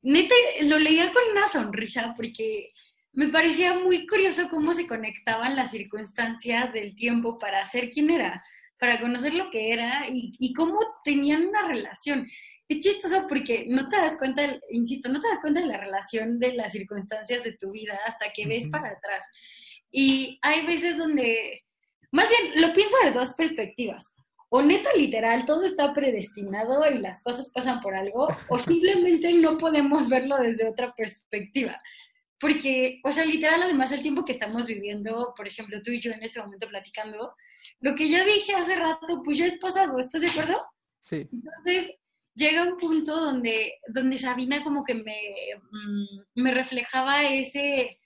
[0.01, 2.73] neta, lo leía con una sonrisa porque
[3.13, 8.43] me parecía muy curioso cómo se conectaban las circunstancias del tiempo para ser quien era,
[8.79, 12.27] para conocer lo que era y, y cómo tenían una relación.
[12.67, 16.37] Es chistoso porque no te das cuenta, insisto, no te das cuenta de la relación
[16.37, 19.25] de las circunstancias de tu vida hasta que ves para atrás.
[19.91, 21.63] Y hay veces donde,
[22.11, 24.13] más bien, lo pienso de dos perspectivas.
[24.49, 29.57] O neta literal, todo está predestinado y las cosas pasan por algo, o simplemente no
[29.57, 31.79] podemos verlo desde otra perspectiva.
[32.39, 36.11] Porque, o sea, literal, además, el tiempo que estamos viviendo, por ejemplo, tú y yo
[36.11, 37.33] en este momento platicando,
[37.79, 40.61] lo que ya dije hace rato, pues ya es pasado, ¿estás de acuerdo?
[41.01, 41.27] Sí.
[41.31, 41.91] Entonces,
[42.37, 45.17] llega un punto donde, donde Sabina como que me,
[45.71, 47.99] mm, me reflejaba ese,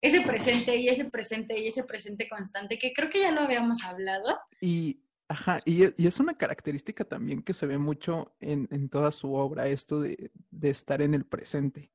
[0.00, 3.84] ese presente y ese presente y ese presente constante, que creo que ya lo habíamos
[3.84, 4.38] hablado.
[4.60, 9.10] Y, ajá, y, y es una característica también que se ve mucho en, en toda
[9.10, 11.90] su obra, esto de, de estar en el presente,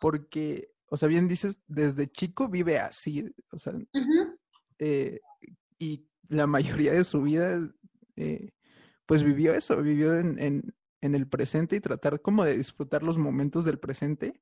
[0.00, 3.74] porque, o sea, bien dices, desde chico vive así, o sea,
[4.78, 5.20] eh,
[5.78, 7.60] y la mayoría de su vida,
[8.16, 8.50] eh,
[9.06, 13.18] pues vivió eso, vivió en, en, en, el presente y tratar como de disfrutar los
[13.18, 14.40] momentos del presente.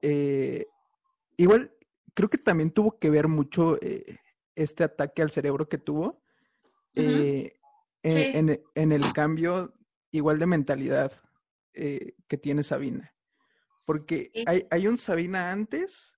[0.00, 0.66] Eh,
[1.36, 1.72] igual,
[2.14, 4.18] creo que también tuvo que ver mucho eh,
[4.54, 6.22] este ataque al cerebro que tuvo
[6.94, 7.52] en,
[8.04, 8.32] Sí.
[8.74, 9.74] en, el cambio
[10.10, 11.12] igual de mentalidad
[11.72, 13.14] que tiene Sabina.
[13.84, 16.12] Porque hay, hay un Sabina antes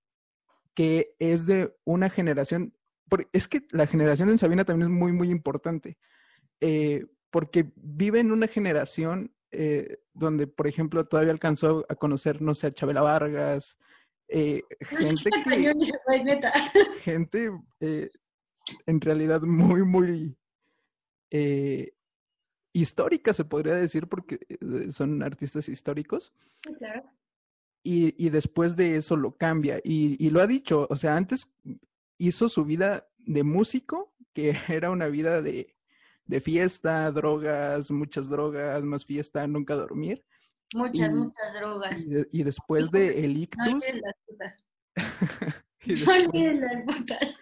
[0.74, 2.74] que es de una generación,
[3.08, 5.98] por- es que la generación en Sabina también es muy, muy importante,
[6.60, 12.54] eh, porque vive en una generación eh, donde, por ejemplo, todavía alcanzó a conocer, no
[12.54, 13.76] sé, a Chabela Vargas,
[14.28, 15.74] eh, gente que,
[17.02, 17.50] gente
[18.86, 20.36] en realidad muy, muy
[22.72, 24.40] histórica, se podría decir, porque
[24.90, 26.32] son artistas históricos.
[26.78, 27.02] Claro.
[27.84, 29.78] Y, y después de eso lo cambia.
[29.84, 31.48] Y, y lo ha dicho, o sea, antes
[32.18, 35.74] hizo su vida de músico, que era una vida de,
[36.26, 40.24] de fiesta, drogas, muchas drogas, más fiesta, nunca dormir.
[40.74, 42.00] Muchas, Y- muchas drogas.
[42.02, 44.64] Y, de- y después de El No Ictus, olvides las putas.
[45.84, 47.38] y No después- olvides las putas.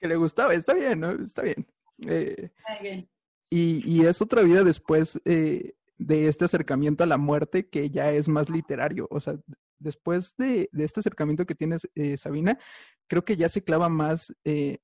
[0.00, 1.10] que le gustaba, está bien, ¿no?
[1.12, 1.66] Está bien.
[2.06, 3.08] Eh, Muy bien.
[3.50, 5.74] Y, y es otra vida después eh,
[6.06, 9.06] de este acercamiento a la muerte que ya es más literario.
[9.10, 9.34] O sea,
[9.78, 12.58] después de, de este acercamiento que tienes, eh, Sabina,
[13.08, 14.78] creo que ya se clava más eh,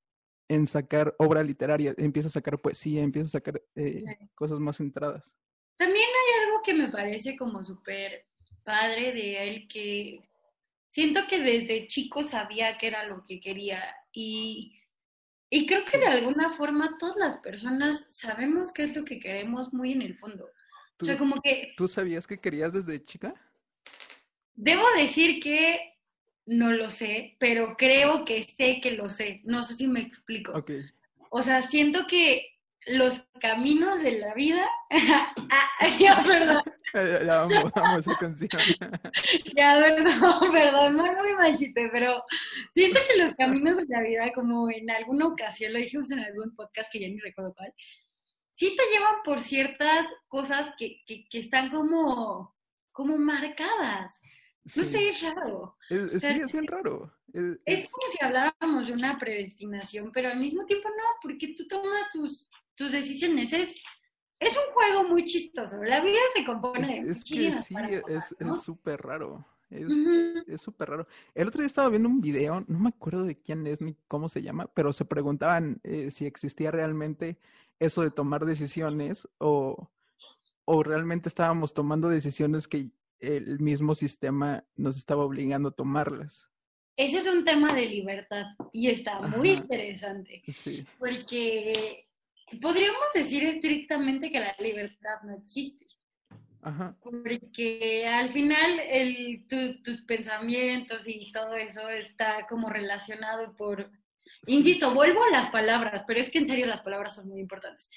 [0.49, 1.95] en sacar obra literaria.
[1.97, 4.05] Empieza a sacar poesía, empieza a sacar eh, Sí.
[4.35, 5.33] cosas más centradas.
[5.79, 8.27] También hay algo que me parece como súper
[8.65, 10.29] padre de él, que
[10.89, 14.75] siento que desde chico sabía que era lo que quería y,
[15.51, 19.73] y creo que de alguna forma todas las personas sabemos qué es lo que queremos
[19.73, 20.49] muy en el fondo.
[20.99, 23.35] O ¿Tú, sea, como que tú sabías que querías desde chica?
[24.59, 25.95] debo decir que
[26.47, 29.41] no lo sé, pero creo que sé que lo sé.
[29.45, 30.53] No sé si me explico.
[31.31, 34.67] O sea, siento que los caminos de la vida...
[34.91, 36.63] ah, ya, perdón.
[36.95, 38.49] Eh, La amo, amo esa canción.
[39.55, 42.25] Ya, perdón, perdón, muy mal chiste, pero
[42.73, 46.57] siento que los caminos de la vida, como en alguna ocasión lo dijimos en algún
[46.57, 47.75] podcast que ya ni recuerdo cuál,
[48.59, 52.57] sí te llevan por ciertas cosas que, que, que están como,
[52.91, 54.21] como marcadas.
[54.77, 54.91] No Sí.
[54.91, 55.77] sé, es raro.
[55.89, 57.15] Es- es- sea, sí, es bien raro.
[57.33, 61.67] Es- Es como si habláramos de una predestinación, pero al mismo tiempo no, porque tú
[61.69, 63.53] tomas tus, tus decisiones.
[63.53, 63.81] Es,
[64.41, 65.77] es un juego muy chistoso.
[65.85, 68.19] La vida se compone de Es, que sí, ¿no?
[68.57, 69.47] es súper raro.
[69.71, 70.45] Es Ujú.
[70.47, 71.07] es súper raro.
[71.35, 74.29] El otro día estaba viendo un video, no me acuerdo de quién es ni cómo
[74.31, 77.39] se llama, pero se preguntaban eh, si existía realmente
[77.81, 79.91] eso de tomar decisiones o,
[80.65, 86.49] o realmente estábamos tomando decisiones que el mismo sistema nos estaba obligando a tomarlas.
[86.97, 89.61] Ese es un tema de libertad y está muy Ajá.
[89.61, 92.09] interesante, Sí, porque
[92.61, 95.87] podríamos decir estrictamente que la libertad no existe,
[96.63, 103.91] ajá, porque al final el, tu- tus pensamientos y todo eso está como relacionado por,
[104.47, 107.91] insisto, vuelvo a las palabras, pero es que en serio las palabras son muy importantes.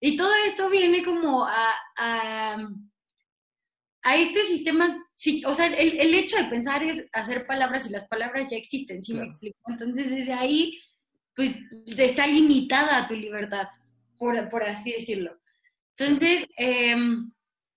[0.00, 2.56] Y todo esto viene como a, a,
[4.02, 7.90] a este sistema, sí, o sea, el, el hecho de pensar es hacer palabras y
[7.90, 9.30] las palabras ya existen, ¿sí me Claro.
[9.30, 9.58] explico?
[9.68, 10.78] Entonces desde ahí,
[11.34, 11.52] pues
[11.96, 13.68] está limitada tu libertad,
[14.18, 15.38] por, por así decirlo.
[15.98, 17.32] Entonces, em,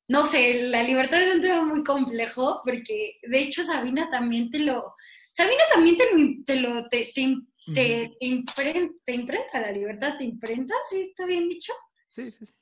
[0.08, 4.60] no sé, la libertad es un tema muy complejo porque de hecho Sabina también te
[4.60, 4.94] lo,
[5.32, 7.22] Sabina también te lo, te, lo- te- te
[7.74, 11.74] te, te, imprenta la libertad, te imprenta, ¿sí está bien dicho?
[12.10, 12.54] Sí, sí, sí.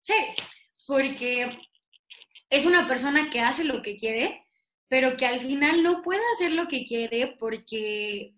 [0.00, 0.14] Sí,
[0.86, 1.58] porque
[2.50, 4.46] es una persona que hace lo que quiere,
[4.88, 8.34] pero que al final no puede hacer lo que quiere porque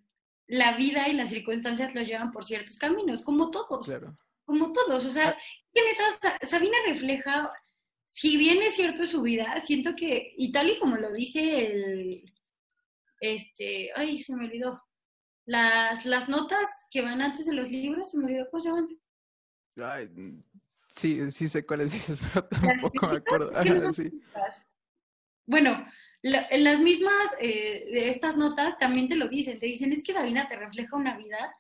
[0.47, 3.87] la vida y las circunstancias lo llevan por ciertos caminos, como todos.
[3.87, 4.19] Claro.
[4.45, 5.05] Como todos.
[5.05, 6.39] O sea, ah.
[6.43, 7.53] Sabina refleja,
[8.07, 12.25] si bien es cierto su vida, siento que, y tal y como lo dice el,
[13.21, 14.83] este, ay, se me olvidó,
[15.49, 18.89] las, las notas que van antes de los libros, se me olvidó cómo se llaman.
[19.77, 20.11] Ay,
[20.95, 23.51] sí, sí sé cuáles dices, pero tampoco me acuerdo.
[25.47, 25.87] Bueno,
[26.23, 30.13] en las mismas eh, de estas notas también te lo dicen, te dicen, es que
[30.13, 31.55] Sabina te refleja una vida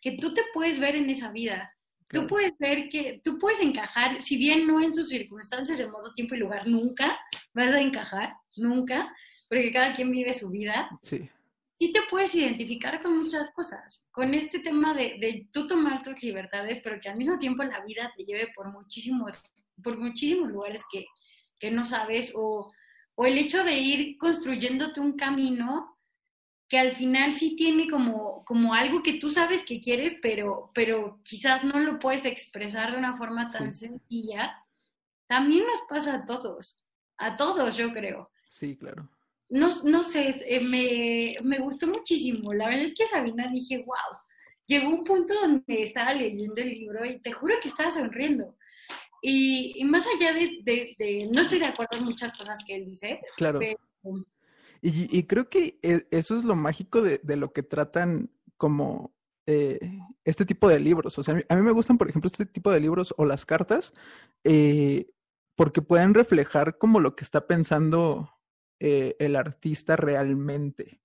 [0.00, 1.76] que tú te puedes ver en esa vida.
[2.08, 6.12] Tú puedes ver que tú puedes encajar, si bien no en sus circunstancias, de modo,
[6.12, 7.18] tiempo y lugar, nunca
[7.54, 9.12] vas a encajar, nunca,
[9.48, 10.90] porque cada quien vive su vida.
[11.00, 11.28] Sí.
[11.82, 16.22] Sí te puedes identificar con muchas cosas, con este tema de, de tú tomar tus
[16.22, 19.32] libertades, pero que al mismo tiempo la vida te lleve por muchísimos,
[19.82, 21.06] por muchísimos lugares que,
[21.58, 22.70] que no sabes o
[23.14, 25.98] o el hecho de ir construyéndote un camino
[26.68, 31.20] que al final sí tiene como, como algo que tú sabes que quieres, pero, pero
[31.22, 34.56] quizás no lo puedes expresar de una forma tan sencilla,
[35.26, 36.86] también nos pasa a todos,
[37.18, 38.30] a todos yo creo.
[38.48, 39.10] Sí, claro.
[39.52, 42.54] No, no sé, eh, me, me gustó muchísimo.
[42.54, 44.18] La verdad es que Sabina dije, wow,
[44.66, 48.56] llegó un punto donde estaba leyendo el libro y te juro que estaba sonriendo.
[49.20, 53.20] Y, más allá de, no estoy de acuerdo en muchas cosas que él dice.
[53.36, 53.60] Claro.
[54.80, 59.14] y, creo que e, eso es lo mágico de, lo que tratan como
[59.46, 59.78] eh,
[60.24, 61.18] este tipo de libros.
[61.18, 63.92] O sea, a mí, me gustan, por ejemplo, este tipo de libros o las cartas,
[64.44, 65.10] eh,
[65.56, 68.30] porque pueden reflejar como lo que está pensando
[68.80, 71.00] eh, el artista realmente.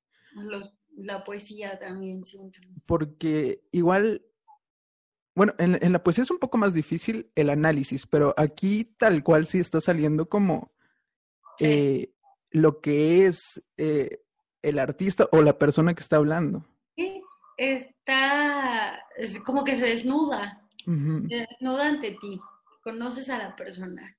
[0.95, 2.59] la poesía también, siento.
[2.85, 4.23] Porque igual
[5.37, 9.45] bueno, en, la poesía es un poco más difícil el análisis, pero aquí tal cual
[9.45, 10.73] sí está saliendo como
[11.59, 12.11] eh,
[12.49, 14.23] lo que es eh,
[14.63, 16.65] el artista o la persona que está hablando.
[16.95, 17.21] Sí,
[17.55, 18.99] está
[19.45, 20.91] como que se desnuda, se
[21.35, 22.39] desnuda ante ti,
[22.81, 24.16] conoces a la persona.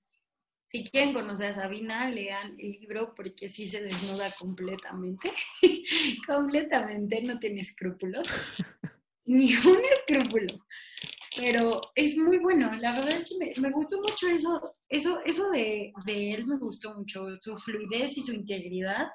[0.68, 5.32] Si quieren conocer a Sabina, lean el libro porque sí se desnuda completamente,
[6.26, 8.28] completamente, no tiene escrúpulos,
[9.24, 10.66] ni un escrúpulo.
[11.34, 12.70] Pero es muy bueno.
[12.80, 17.28] La verdad es que me, gustó mucho eso, eso, eso de, él me gustó mucho,
[17.40, 19.06] su fluidez y su integridad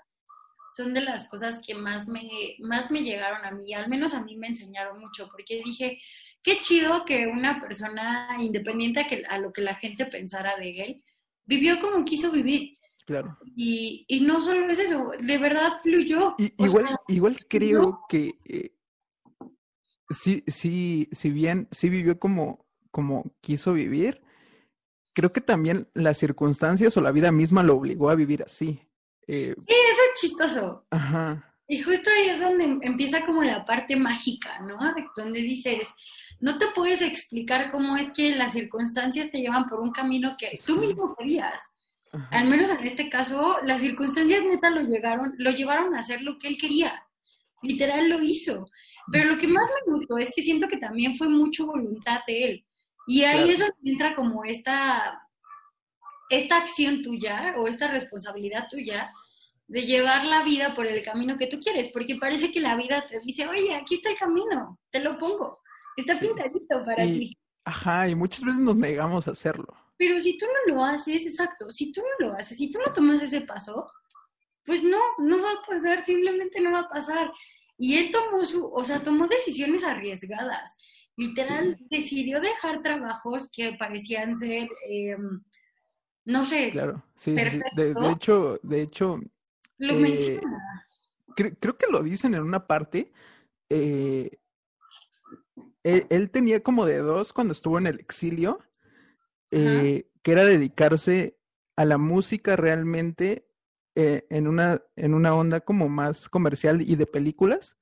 [0.72, 2.24] son de las cosas que más me,
[2.62, 6.02] más me llegaron a mí, al menos a mí me enseñaron mucho, porque dije,
[6.42, 10.82] qué chido que una persona independiente a, que, a lo que la gente pensara de
[10.82, 11.04] él,
[11.46, 12.78] vivió como quiso vivir.
[13.06, 13.38] Claro.
[13.56, 16.36] Y, y no solo es eso, de verdad fluyó.
[16.38, 18.72] igual, igual creo que eh,
[20.10, 24.22] sí, sí, si bien sí vivió como, como quiso vivir,
[25.14, 28.80] creo que también las circunstancias o la vida misma lo obligó a vivir así.
[29.28, 30.86] Eh, sí, eso es chistoso.
[30.90, 31.54] Ajá.
[31.68, 34.78] Y justo ahí es donde empieza como la parte mágica, ¿no?
[35.16, 35.94] donde dices,
[36.44, 40.60] no te puedes explicar cómo es que las circunstancias te llevan por un camino que
[40.66, 41.64] tú mismo querías.
[42.32, 46.38] Al menos en este caso, las circunstancias neta lo llegaron, lo llevaron a hacer lo
[46.38, 47.02] que él quería.
[47.62, 48.70] Literal lo hizo.
[49.10, 52.44] Pero lo que más me gustó es que siento que también fue mucho voluntad de
[52.44, 52.66] él.
[53.08, 55.22] Y ahí es donde entra como esta,
[56.30, 59.14] esta acción tuya o esta responsabilidad tuya
[59.68, 63.06] de llevar la vida por el camino que tú quieres, porque parece que la vida
[63.06, 65.63] te dice, oye, aquí está el camino, te lo pongo,
[65.98, 67.38] está pintadito para ti.
[67.66, 69.74] Ajá, y muchas veces nos negamos a hacerlo.
[69.98, 72.92] Pero si tú no lo haces, exacto, si tú no lo haces, si tú no
[72.92, 73.90] tomas ese paso,
[74.66, 77.32] pues no, no va a pasar, simplemente no va a pasar.
[77.78, 80.76] Y él tomó su, o sea, tomó decisiones arriesgadas.
[81.16, 85.44] Literal, decidió dejar trabajos que parecían ser, em,
[86.26, 86.72] no sé.
[86.72, 89.20] Claro, sí, sí, de, hecho, de hecho.
[89.78, 90.86] Lo eh, menciona.
[91.36, 93.12] creo que lo dicen en una parte.
[93.70, 94.40] Eh,
[95.84, 98.60] él, tenía como de dos cuando estuvo en el exilio,
[99.52, 101.38] eh, que era dedicarse
[101.76, 103.48] a la música realmente
[103.96, 107.78] eh, en, una, en una onda como más comercial y de películas,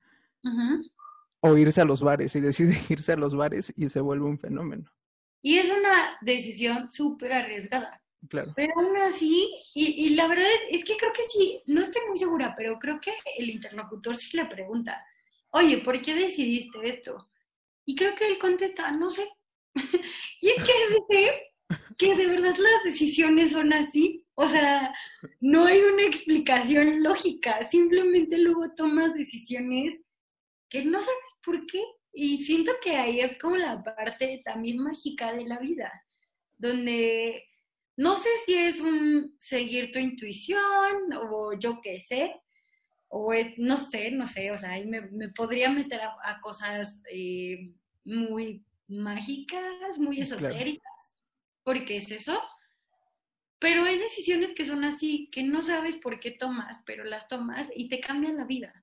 [1.40, 4.38] o irse a los bares y decide irse a los bares y se vuelve un
[4.38, 4.90] fenómeno.
[5.40, 8.00] Y es una decisión súper arriesgada.
[8.28, 8.52] Claro.
[8.54, 12.16] Pero aún así, y, y, la verdad es que creo que sí, no estoy muy
[12.16, 15.04] segura, pero creo que el interlocutor sí le pregunta,
[15.50, 17.31] oye, ¿por qué decidiste esto?
[17.84, 19.28] Y creo que él contesta, no sé.
[20.40, 21.42] y es que a veces
[21.98, 24.26] que de verdad las decisiones son así.
[24.34, 24.94] O sea,
[25.40, 30.02] no hay una explicación lógica, simplemente luego tomas decisiones
[30.68, 31.82] que no sabes por qué.
[32.14, 35.90] Y siento que ahí es como la parte también mágica de la vida,
[36.58, 37.44] donde
[37.96, 42.34] no sé si es un seguir tu intuición o yo qué sé,
[43.14, 47.70] o no sé, no sé, o sea, ahí me, podría meter a, cosas eh,
[48.04, 51.18] muy mágicas, muy esotéricas,
[51.62, 52.40] porque es eso.
[53.58, 57.70] Pero hay decisiones que son así, que no sabes por qué tomas, pero las tomas
[57.76, 58.82] y te cambian la vida.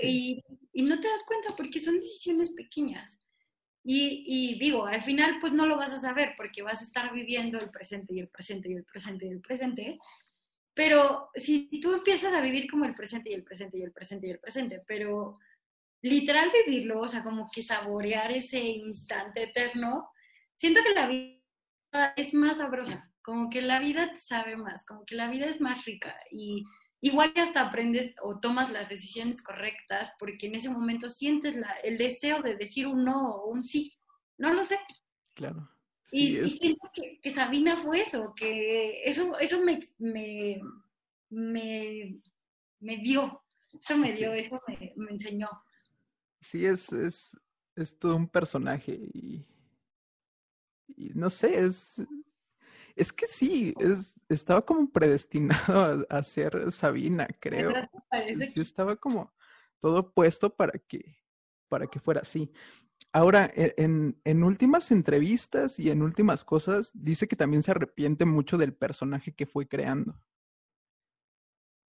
[0.00, 0.42] Y,
[0.72, 3.20] y, no te das cuenta porque son decisiones pequeñas.
[3.84, 7.12] Y, y, digo, al final pues no lo vas a saber porque vas a estar
[7.12, 9.98] viviendo el presente y el presente y el presente y el presente.
[10.74, 14.26] Pero si tú empiezas a vivir como el presente y el presente y el presente
[14.26, 15.38] y el presente, pero
[16.02, 20.10] literal vivirlo, o sea, como que saborear ese instante eterno,
[20.54, 25.04] siento que la vida es más sabrosa, como que la vida te sabe más, como
[25.04, 26.64] que la vida es más rica y
[27.00, 31.98] igual hasta aprendes o tomas las decisiones correctas porque en ese momento sientes la, el
[31.98, 33.92] deseo de decir un no o un sí,
[34.38, 34.78] no lo sé.
[35.34, 35.71] Claro.
[36.10, 40.60] Y, siento que, Sabina fue eso, que eso, eso me, me,
[42.80, 43.42] me, dio,
[43.80, 45.48] eso me dio, eso me, me enseñó.
[46.40, 47.38] Sí, es, es,
[47.76, 49.46] es todo un personaje y,
[50.88, 52.02] y no sé, es,
[52.96, 57.72] es que sí, es, estaba como predestinado a, ser Sabina, creo.
[58.54, 59.32] Sí, estaba como
[59.80, 61.16] todo puesto para que,
[61.68, 62.52] para que fuera así.
[63.12, 68.24] Ahora, e, en, en, últimas entrevistas y en últimas cosas, dice que también se arrepiente
[68.24, 70.18] mucho del personaje que fue creando.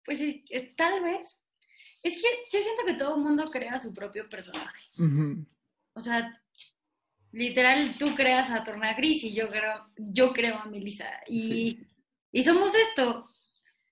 [0.04, 1.42] Pues eh, tal vez,
[2.02, 4.90] es que yo siento que todo el mundo crea su propio personaje.
[5.94, 6.42] O sea,
[7.32, 11.10] literal, tú creas a Torna Gris y yo creo, yo creo a Melissa.
[11.28, 11.80] Y,
[12.34, 13.30] y somos esto.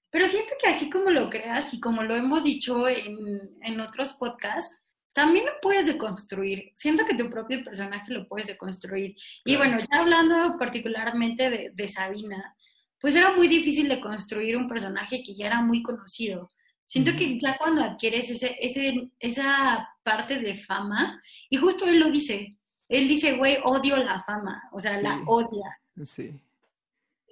[0.10, 4.12] Pero siento que así como lo creas y como lo hemos dicho en, en otros
[4.14, 4.81] podcasts,
[5.14, 6.72] también lo puedes deconstruir.
[6.76, 9.16] Siento que tu propio personaje lo puedes deconstruir.
[9.45, 12.55] Y bueno, ya hablando particularmente de, de, Sabina,
[12.99, 16.51] pues era muy difícil de construir un personaje que ya era muy conocido.
[16.86, 22.12] Siento que ya cuando adquieres ese, ese, esa parte de fama, y justo él lo
[22.12, 22.57] dice,
[22.89, 25.80] él dice, güey, odio la fama, o sea, la odia.
[26.03, 26.38] Sí.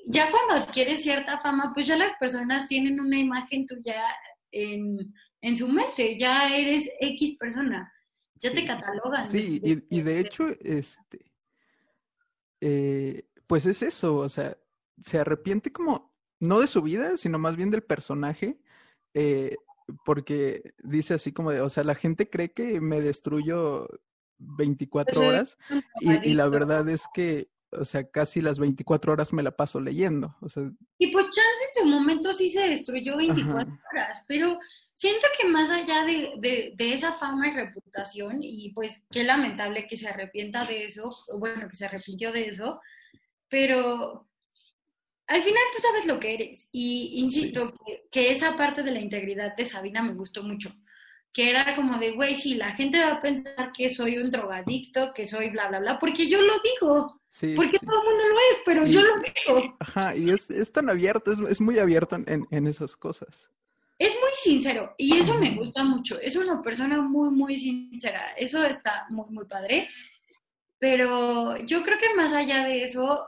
[0.08, 4.02] Ya cuando adquieres cierta fama, pues ya las personas tienen una imagen tuya
[4.52, 7.92] en, en su mente, ya eres X persona,
[8.36, 9.28] ya te catalogan.
[9.28, 11.32] Sí, y, y, de hecho, este,
[12.62, 14.58] eh, pues es eso, o sea,
[15.02, 18.60] se arrepiente como, no de su vida, sino más bien del personaje,
[19.14, 19.58] eh,
[20.06, 23.88] porque dice así como de, o sea, la gente cree que me destruyo
[24.38, 25.58] 24 horas
[26.02, 30.36] y, la verdad es que, o sea, casi las 24 horas me la paso leyendo.
[30.42, 30.64] O sea,
[30.98, 34.60] y pues chance en su momento sí se destruyó 24 horas, pero
[34.94, 39.88] siento que más allá de, de, de, esa fama y reputación, y pues qué lamentable
[39.88, 42.80] que se arrepienta de eso, bueno, que se arrepintió de eso,
[43.48, 44.30] pero
[45.30, 46.70] al final tú sabes lo que eres.
[46.72, 47.74] Y insisto
[48.12, 50.76] que, esa parte de la integridad de Sabina me gustó mucho.
[51.32, 55.14] Que era como de, güey, sí, la gente va a pensar que soy un drogadicto,
[55.14, 57.22] que soy bla, bla, bla, porque yo lo digo.
[57.56, 59.78] porque todo el mundo lo es, pero yo lo digo.
[59.80, 63.50] Ajá, y es, tan abierto, es, muy abierto en, en, esas cosas.
[64.00, 66.20] Es muy sincero y eso me gusta mucho.
[66.20, 68.34] Es una persona muy, muy sincera.
[68.38, 69.88] Eso está muy, muy padre.
[70.80, 73.28] Pero yo creo que más allá de eso,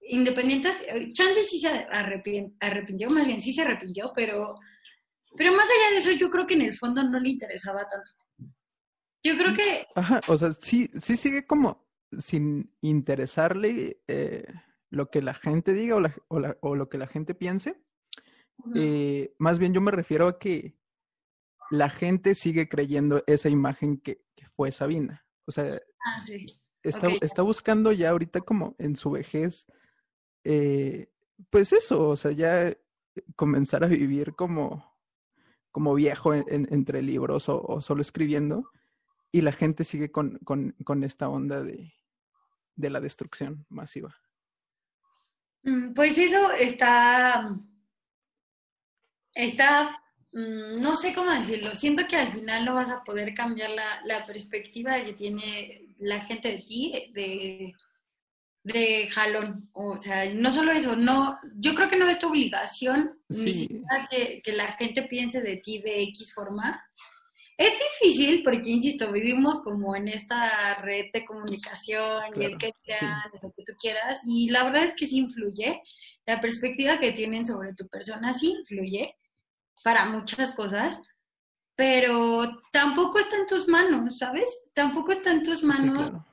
[0.00, 4.56] independientes, Chance sí se arrepintió, más bien sí se arrepintió, pero,
[5.36, 8.10] pero más allá de eso, yo creo que en el fondo no le interesaba tanto.
[9.24, 9.86] Yo creo que...
[9.94, 11.86] Ajá, o sea, sí, sí sigue como
[12.18, 14.46] sin interesarle eh,
[14.90, 17.80] lo que la gente diga o, o, lo que la gente piense.
[18.74, 20.76] Eh, más bien yo me refiero a que
[21.70, 25.24] la gente sigue creyendo esa imagen que, que fue Sabina.
[25.46, 26.44] O sea, ah, sí.
[26.82, 29.66] está, está buscando ya ahorita como en su vejez
[30.44, 31.08] eh,
[31.50, 32.72] pues eso, o sea, ya
[33.36, 34.91] comenzar a vivir como,
[35.72, 38.70] como viejo entre libros o, solo escribiendo,
[39.32, 41.94] y la gente sigue con, con, con esta onda de,
[42.76, 44.14] de, la destrucción masiva.
[45.62, 47.58] Mm, pues eso está,
[49.32, 50.02] está,
[50.32, 54.02] mm, no sé cómo decirlo, siento que al final no vas a poder cambiar la,
[54.04, 57.74] la perspectiva que tiene la gente de ti, de
[58.64, 59.68] de jalón.
[59.72, 64.06] O sea, no solo eso, no, yo creo que no es tu obligación ni siquiera
[64.10, 66.84] que, que, la gente piense de ti de X forma.
[67.56, 73.24] Es difícil porque, insisto, vivimos como en esta red de comunicación y el que sea
[73.42, 75.80] lo que tú quieras, y la verdad es que sí influye.
[76.24, 79.16] La perspectiva que tienen sobre tu persona sí influye
[79.84, 81.00] para muchas cosas,
[81.74, 84.70] pero tampoco está en tus manos, ¿sabes?
[84.72, 86.31] Tampoco está en tus Sí, manos claro.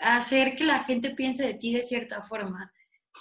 [0.00, 2.72] Hacer que la gente piense de ti de cierta forma.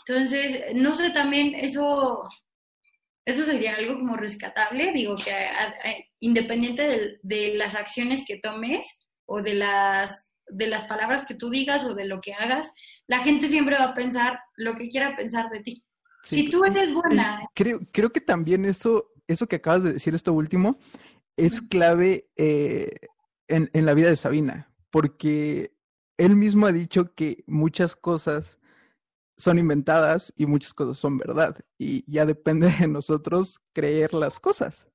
[0.08, 2.24] Entonces, no sé, también eso,
[3.26, 8.40] eso sería algo como rescatable, digo que a- a- independiente de, de las acciones que
[8.40, 12.72] tomes o de las, de las palabras que tú digas o de lo que hagas,
[13.08, 15.84] la gente siempre va a pensar lo que quiera pensar de ti.
[16.24, 20.16] Sí, si tú eres buena, Creo, creo que también eso, eso que acabas de decir,
[20.16, 20.80] esto último,
[21.38, 22.90] es clave eh,
[23.48, 25.72] en, en la vida de Sabina, porque
[26.20, 28.58] él mismo ha dicho que muchas cosas
[29.38, 34.86] son inventadas y muchas cosas son verdad, y ya depende de nosotros creer las cosas.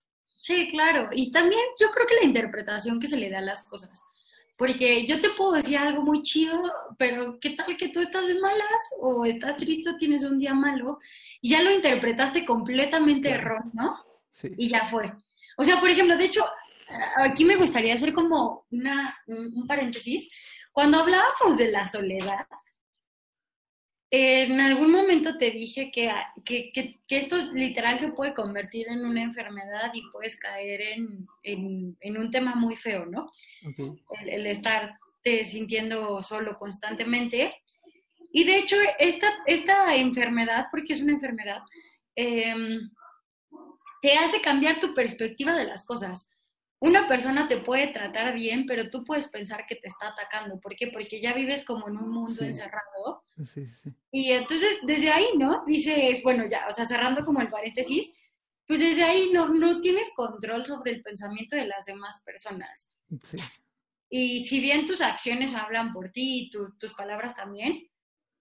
[0.40, 1.08] Sí, claro.
[1.12, 4.04] Y también yo creo que la interpretación que se le da a las cosas.
[4.56, 6.62] Porque yo te puedo decir algo muy chido,
[6.98, 10.52] pero ¿qué tal que tú estás de malas o estás triste o tienes un día
[10.54, 11.00] malo
[11.40, 13.42] y ya lo interpretaste completamente Claro.
[13.42, 13.96] erróneo ¿no?
[14.30, 15.12] Sí, y ya fue?
[15.56, 16.44] O sea, por ejemplo, de hecho,
[17.16, 20.28] aquí me gustaría hacer como una, un un paréntesis.
[20.74, 22.48] Cuando hablábamos de la soledad,
[24.10, 26.12] en algún momento te dije que,
[26.44, 31.28] que, que, que esto literal se puede convertir en una enfermedad y puedes caer en,
[31.44, 33.30] en, en un tema muy feo, ¿no?
[34.20, 37.54] El, el estarte sintiendo solo constantemente.
[38.32, 41.62] Y de hecho, esta, esta enfermedad, porque es una enfermedad,
[42.16, 42.90] em,
[44.02, 46.28] te hace cambiar tu perspectiva de las cosas.
[46.80, 50.60] Una persona te puede tratar bien, pero tú puedes pensar que te está atacando.
[50.60, 50.88] ¿Por qué?
[50.88, 52.44] Porque ya vives como en un mundo Sí.
[52.44, 53.24] encerrado.
[53.42, 53.90] Sí, sí.
[54.12, 55.64] Y entonces, desde ahí, ¿no?
[55.66, 58.14] Dices, bueno, ya, o sea, cerrando como el paréntesis,
[58.66, 62.92] pues desde ahí no, no tienes control sobre el pensamiento de las demás personas.
[63.22, 63.38] Sí,
[64.10, 67.88] Y si bien tus acciones hablan por ti y tu- tus palabras también,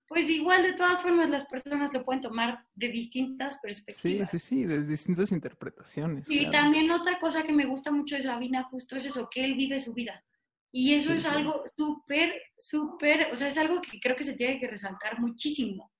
[0.08, 4.30] pues igual de todas formas las personas lo pueden tomar de distintas sí, perspectivas.
[4.30, 6.30] sí, sí, de distintas interpretaciones.
[6.30, 6.52] Y claro.
[6.52, 9.80] también otra cosa que me gusta mucho de Sabina justo es eso, que él vive
[9.80, 10.24] su vida.
[10.72, 14.34] Y eso Sí, es algo súper, súper, o sea, es algo que creo que se
[14.36, 15.92] tiene que resaltar muchísimo,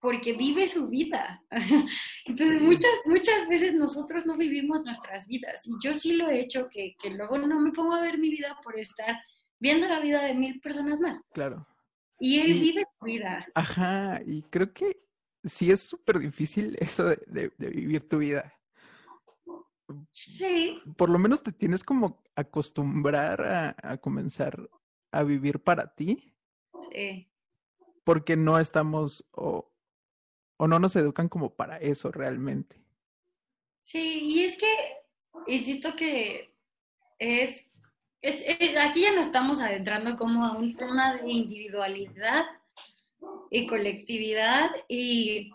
[0.00, 1.42] porque vive su vida.
[2.24, 2.64] Entonces, Sí.
[2.64, 5.66] muchas, muchas veces nosotros no vivimos nuestras vidas.
[5.66, 8.30] Y yo sí lo he hecho, que, que luego no me pongo a ver mi
[8.30, 9.20] vida por estar
[9.58, 11.20] viendo la vida de mil personas más.
[11.34, 11.66] Claro.
[12.20, 13.46] Y él Y- vive su vida.
[13.54, 15.02] Ajá, y creo que
[15.42, 18.54] sí es súper difícil eso de, de- de vivir tu vida.
[20.12, 24.70] Sí, Por lo menos te tienes como acostumbrar a, a comenzar
[25.10, 26.32] a vivir para ti,
[26.92, 27.28] sí.
[28.04, 29.72] porque no estamos o,
[30.58, 32.84] o no nos educan como para eso realmente.
[33.80, 34.68] Sí, y es que
[35.48, 36.54] insisto que
[37.18, 37.66] es,
[38.22, 42.44] aquí ya nos estamos adentrando como a un tema de individualidad
[43.50, 45.50] y colectividad y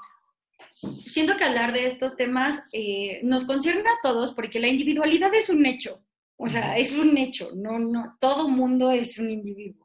[1.05, 5.49] siento que hablar de estos temas eh, nos concierne a todos porque la individualidad es
[5.49, 6.03] un hecho,
[6.37, 9.84] o sea, es un hecho, no, no, todo mundo es un individuo.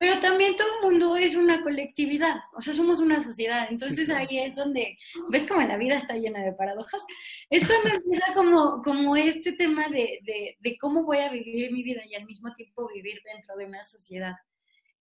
[0.00, 3.68] Sí, Pero también todo el mundo es una colectividad, o sea, somos una sociedad.
[3.70, 4.26] Entonces claro.
[4.28, 4.98] ahí es donde,
[5.28, 7.04] ves como la vida está llena de paradojas,
[7.50, 11.82] es cuando empieza como, como este tema de, de, de cómo voy a vivir mi
[11.82, 14.34] vida y al mismo tiempo vivir dentro de una sociedad.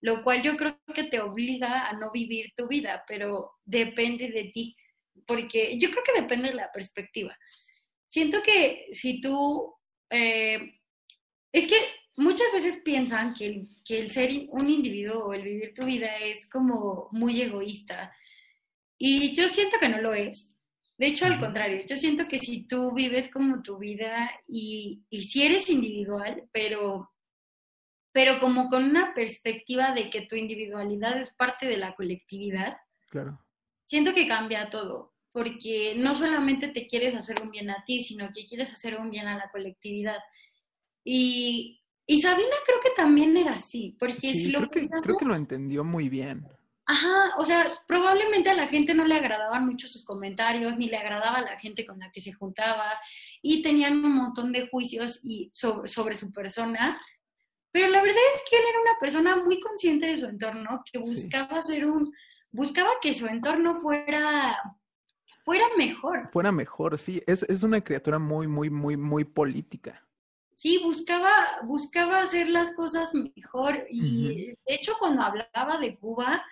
[0.01, 4.51] Lo cual yo creo que te obliga a no vivir tu vida, pero depende de
[4.53, 4.75] ti,
[5.25, 7.37] porque yo creo que depende de la perspectiva.
[8.07, 9.75] Siento que si tú,
[10.09, 10.79] eh,
[11.51, 11.77] es que
[12.19, 16.17] muchas veces piensan que el, que el ser un individuo o el vivir tu vida
[16.17, 18.13] es como muy egoísta.
[18.97, 20.53] Y yo siento que no lo es.
[20.97, 25.23] De hecho, al contrario, yo siento que si tú vives como tu vida y, y
[25.23, 27.09] si eres individual, pero,
[28.11, 32.75] pero como con una perspectiva de que tu individualidad es parte de la colectividad,
[33.09, 33.39] claro.
[33.85, 38.29] siento que cambia todo, porque no solamente te quieres hacer un bien a ti, sino
[38.33, 40.17] que quieres hacer un bien a la colectividad.
[41.05, 41.78] Y,
[42.15, 45.17] y Sabina creo que también era así, porque Sí, si lo creo que, pensamos- creo
[45.17, 46.47] que lo entendió muy bien.
[46.85, 50.97] Ajá, o sea, probablemente a la gente no le agradaban mucho sus comentarios, ni le
[50.97, 52.99] agradaba la gente con la que se juntaba,
[53.43, 56.99] y tenían un montón de juicios y sobre, sobre su persona,
[57.71, 60.97] pero la verdad es que él era una persona muy consciente de su entorno, que
[60.97, 61.05] Sí.
[61.13, 62.11] buscaba ser un,
[62.51, 64.57] buscaba que su entorno fuera,
[65.45, 66.29] fuera mejor.
[66.33, 70.03] Fuera mejor, sí, es, es una criatura muy, muy, muy, muy política.
[70.59, 71.31] Sí, buscaba,
[71.63, 76.45] buscaba hacer las cosas mejor y de hecho cuando hablaba de Cuba,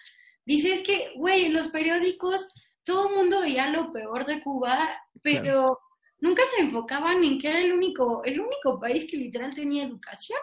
[0.45, 2.53] dice es que, güey, en los periódicos
[2.85, 4.89] todo el mundo veía lo peor de Cuba,
[5.21, 5.77] pero
[6.19, 10.39] nunca se enfocaban en que era el único, el único país que literal tenía educación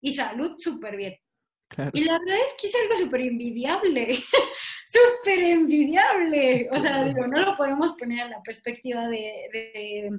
[0.00, 1.16] y salud súper bien.
[1.68, 1.92] Claro.
[1.94, 4.16] Y la verdad es que es algo súper envidiable,
[4.84, 6.68] súper envidiable.
[6.72, 10.10] O sea, digo, no lo podemos poner en la perspectiva de, de,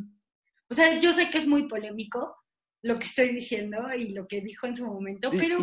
[0.70, 2.38] O sea, yo sé que es muy polémico
[2.82, 5.58] lo que estoy diciendo y lo que dijo en su momento, pero...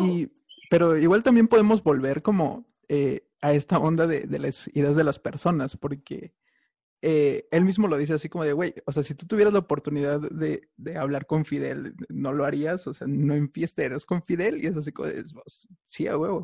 [0.69, 5.03] pero igual también podemos volver como eh, a esta onda de, de, las ideas de
[5.03, 6.33] las personas, porque
[7.01, 9.59] eh, él mismo lo dice así como de, güey, o sea, si tú tuvieras la
[9.59, 12.87] oportunidad de, de, hablar con Fidel, ¿no lo harías?
[12.87, 15.23] O sea, no en eres con Fidel y es así como de,
[15.85, 16.43] sí, a huevo.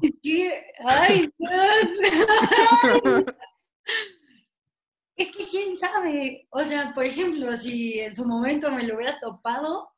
[0.85, 1.29] ¡Ay,
[5.17, 9.17] Es que quién sabe, o sea, por ejemplo, si en su momento me lo hubiera
[9.21, 9.94] topado,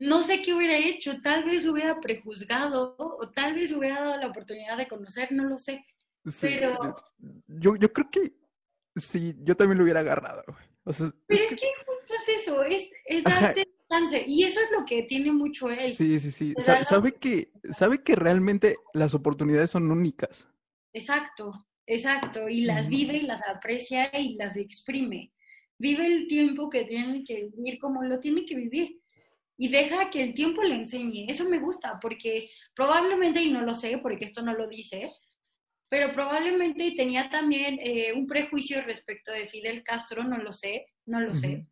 [0.00, 4.28] no sé qué hubiera hecho, tal vez hubiera prejuzgado o tal vez hubiera dado la
[4.28, 5.84] oportunidad de conocer, no lo sé.
[6.40, 6.96] pero
[7.46, 8.32] yo, yo creo que
[8.96, 10.42] sí, yo también lo hubiera agarrado.
[10.84, 11.66] O sea, pero es, que...
[11.66, 14.24] es eso, es, es darte chance.
[14.26, 15.92] Y eso es lo que tiene mucho él.
[15.92, 16.54] Sí, sí, sí.
[16.58, 20.48] sabe, que, sabe que realmente las oportunidades son únicas.
[20.94, 22.48] Exacto, exacto.
[22.48, 25.34] Y las vive y las aprecia y las exprime.
[25.78, 28.99] Vive el tiempo que tiene que vivir como lo tiene que vivir
[29.60, 31.26] y deja que el tiempo le enseñe.
[31.28, 35.12] Eso me gusta porque probablemente, y no lo sé porque esto no lo dice,
[35.90, 41.20] pero probablemente tenía también eh, un prejuicio respecto de Fidel Castro, no lo sé, no
[41.20, 41.66] lo sé.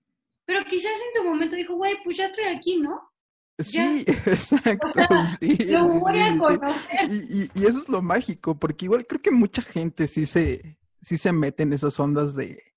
[0.45, 3.11] Pero quizás en su momento dijo, güey, pues ya estoy aquí, ¿no?
[3.59, 4.93] Sí, exacto.
[5.41, 7.09] sí, lo voy a conocer.
[7.11, 11.17] Y, y, eso es lo mágico, porque igual creo que mucha gente sí se, sí
[11.17, 12.68] se mete en esas ondas de,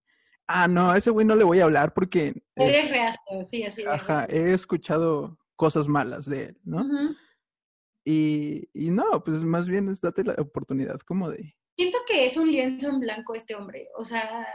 [0.54, 2.34] ah, no, a ese güey no le voy a hablar porque...
[2.56, 3.84] Eres reacio, sí, así.
[3.86, 6.84] Ajá, he escuchado cosas malas de él, ¿no?
[8.04, 11.56] y, y, no, pues más bien es date la oportunidad como de...
[11.76, 14.47] Siento que es un lienzo en blanco este hombre, o sea,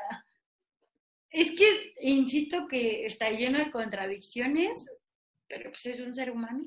[1.30, 4.86] es que insisto que está lleno de contradicciones,
[5.48, 6.64] pero pues es un ser humano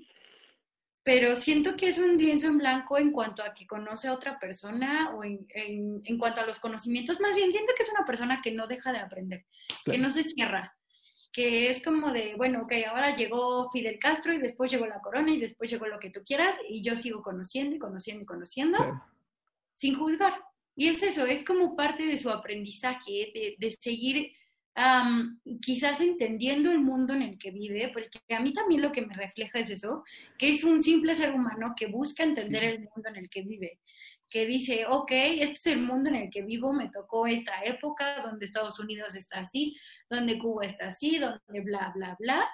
[1.10, 4.38] pero siento que es un lienzo en blanco en cuanto a que conoce a otra
[4.38, 7.20] persona o en, en, cuanto a los conocimientos.
[7.20, 9.44] Más bien, siento que es una persona que no deja de aprender,
[9.86, 10.78] que no se cierra,
[11.32, 15.32] que es como de, bueno, ok, ahora llegó Fidel Castro y después llegó la corona
[15.32, 18.78] y después llegó lo que tú quieras y yo sigo conociendo y conociendo y conociendo
[19.74, 20.36] sin juzgar.
[20.76, 24.32] Y es eso, es como parte de su aprendizaje, de, de seguir
[25.62, 29.14] quizás entendiendo el mundo en el que vive, porque a mí también lo que me
[29.14, 30.04] refleja es eso,
[30.38, 33.80] que es un simple ser humano que busca entender el mundo en el que vive,
[34.30, 38.22] que dice, ok, este es el mundo en el que vivo, me tocó esta época
[38.22, 39.76] donde Estados Unidos está así,
[40.10, 42.50] donde Cuba está así, donde bla, bla, bla.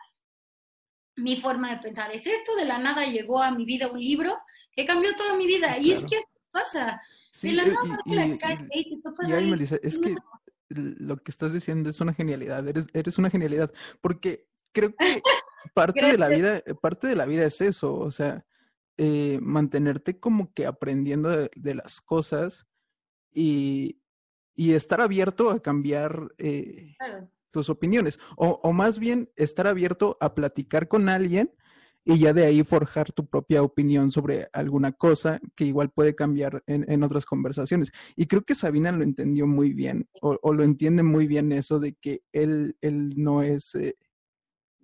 [1.18, 4.38] Mi forma de pensar es esto, de la nada llegó a mi vida un libro
[4.72, 5.78] que cambió toda mi vida.
[5.78, 6.20] Y es que
[6.52, 7.02] pasa.
[7.42, 10.16] de la nada y, la y, te es que
[10.70, 15.22] lo que estás diciendo es una genialidad, eres, eres una genialidad, porque creo que
[15.74, 18.46] parte de la vida, parte de la vida es eso, o sea,
[18.98, 22.66] eh, mantenerte como que aprendiendo de, las cosas
[23.34, 24.00] y,
[24.56, 26.96] y, estar abierto a cambiar eh,
[27.52, 31.54] tus opiniones, o, o más bien estar abierto a platicar con alguien
[32.06, 36.64] y ya de ahí forjar tu propia opinión sobre alguna cosa que igual puede cambiar
[36.68, 37.92] en, en otras conversaciones.
[38.16, 41.80] Y creo que Sabina lo entendió muy bien, o, o lo entiende muy bien eso
[41.80, 43.76] de que él, él no es...
[43.76, 43.98] Eh,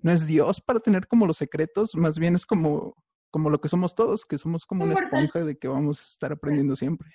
[0.04, 2.96] no es Dios para tener como los secretos, más bien es como,
[3.30, 6.32] como lo que somos todos, que somos como una esponja de que vamos a estar
[6.32, 7.08] aprendiendo siempre.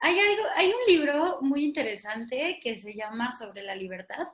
[0.00, 4.28] Hay, algo, hay un libro muy interesante que se llama Sobre la libertad.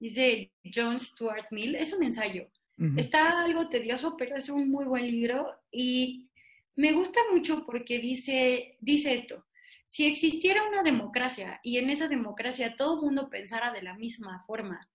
[0.00, 2.48] Dice John Stuart Mill, es un ensayo.
[2.96, 6.28] Está algo tedioso, pero es un muy buen libro y
[6.74, 9.46] me gusta mucho porque dice, dice esto,
[9.86, 14.44] si existiera una democracia y en esa democracia todo el mundo pensara de la misma
[14.46, 14.90] forma,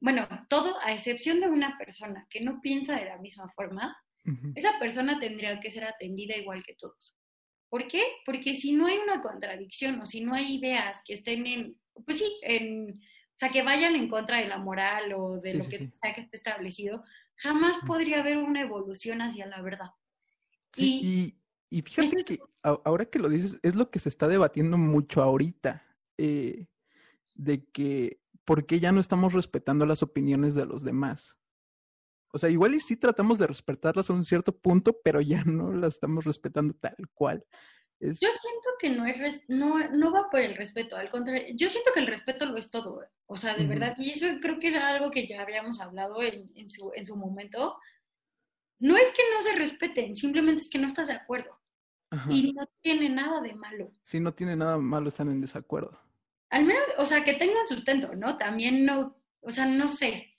[0.00, 3.96] bueno, todo a excepción de una persona que no piensa de la misma forma,
[4.54, 7.14] esa persona tendría que ser atendida igual que todos.
[7.68, 8.02] ¿Por qué?
[8.24, 12.18] Porque si no hay una contradicción o si no hay ideas que estén en, pues
[12.18, 13.00] sí, en
[13.42, 16.36] sea, que vayan en contra de la moral o de lo que sea que esté
[16.36, 17.02] establecido,
[17.34, 19.90] jamás podría haber una evolución hacia la verdad.
[20.72, 21.36] Sí,
[21.68, 25.82] y, fíjate que ahora que lo dices, es lo que se está debatiendo mucho ahorita,
[26.18, 26.66] eh,
[27.34, 31.36] de que por qué ya no estamos respetando las opiniones de los demás.
[32.32, 35.72] O sea, igual y sí tratamos de respetarlas a un cierto punto, pero ya no
[35.72, 37.44] las estamos respetando tal cual.
[38.02, 41.92] Yo siento que no es no, no va por el respeto, al contrario, yo siento
[41.94, 44.88] que el respeto lo es todo, o sea, de verdad, y eso creo que era
[44.88, 47.76] algo que ya habíamos hablado en, en, su, en su momento.
[48.80, 51.56] No es que no se respeten, simplemente es que no estás de acuerdo.
[52.28, 53.90] Y no tiene nada de malo.
[54.02, 55.98] Sí, no tiene nada malo estar en desacuerdo.
[56.50, 58.36] Al menos, o sea, que tengan sustento, ¿no?
[58.36, 60.31] También no, o sea, no sé.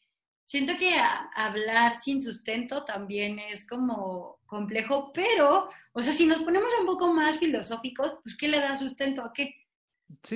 [0.45, 0.95] Siento que
[1.35, 7.13] hablar sin sustento también es como complejo, pero, o sea, si nos ponemos un poco
[7.13, 9.55] más filosóficos, pues ¿qué le da sustento a qué?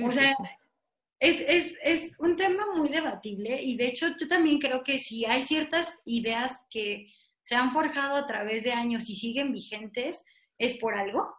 [0.02, 0.34] o sea,
[1.20, 5.24] es, es, es un tema muy debatible y de hecho yo también creo que si
[5.24, 10.24] hay ciertas ideas que se han forjado a través de años y siguen vigentes,
[10.58, 11.34] es por algo.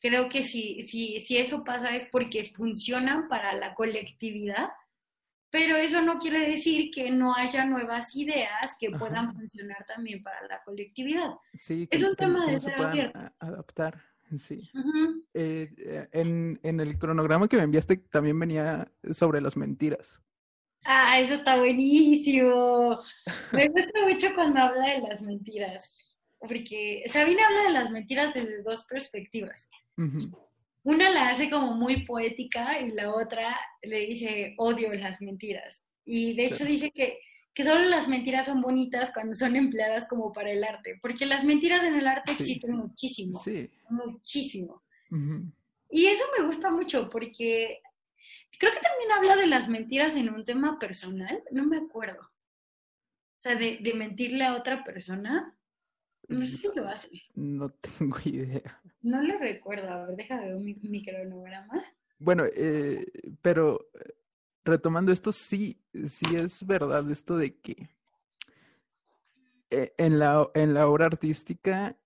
[0.00, 4.68] Creo que si, si, si eso pasa es porque funcionan para la colectividad,
[5.56, 10.46] pero eso no quiere decir que no haya nuevas ideas que puedan funcionar también para
[10.46, 11.30] la colectividad.
[11.54, 13.18] Sí, es un tema de se ser abierto.
[13.38, 13.98] adaptar.
[14.36, 14.70] Sí.
[15.32, 20.20] Eh, eh, en, en el cronograma que me enviaste también venía sobre las mentiras.
[20.84, 22.94] Ah, eso está buenísimo.
[23.52, 28.62] Me gusta mucho cuando habla de las mentiras, porque Sabina habla de las mentiras desde
[28.62, 29.70] dos perspectivas.
[29.96, 30.36] Ujú.
[30.86, 35.82] Una la hace como muy poética y la otra le dice odio las mentiras.
[36.04, 37.18] Y de hecho dice que,
[37.52, 41.42] que solo las mentiras son bonitas cuando son empleadas como para el arte, porque las
[41.42, 42.42] mentiras en el arte Sí.
[42.42, 43.68] existen muchísimo, Sí.
[43.90, 44.84] muchísimo.
[45.10, 45.50] Ujú.
[45.90, 47.80] Y eso me gusta mucho porque
[48.56, 52.20] creo que también habla de las mentiras en un tema personal, no me acuerdo.
[52.22, 55.52] O sea, de, de mentirle a otra persona,
[56.28, 57.10] no sé si lo hace.
[57.34, 58.80] No tengo idea.
[59.06, 61.80] No lo recuerdo, a ver, déjame ver mi, mi cronograma.
[62.18, 63.06] Bueno, eh,
[63.40, 63.88] pero
[64.64, 67.88] retomando esto, sí, sí es verdad esto de que
[69.70, 71.96] eh, en la, en la obra artística,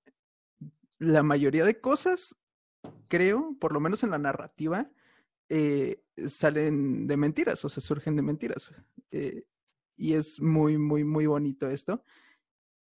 [0.98, 2.36] la mayoría de cosas,
[3.08, 4.90] creo, por lo menos en la narrativa,
[5.48, 8.72] eh, salen de mentiras, o sea, surgen de mentiras.
[9.10, 9.44] Eh,
[9.96, 12.04] y es muy, muy, muy bonito esto.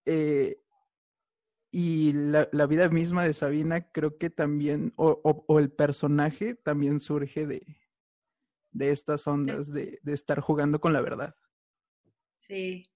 [0.06, 0.60] Eh,
[1.72, 6.56] y la, la vida misma de Sabina creo que también, o, o- o el personaje
[6.56, 7.64] también surge de,
[8.72, 11.36] de estas ondas, de, de estar jugando con la verdad.
[12.38, 12.90] Sí.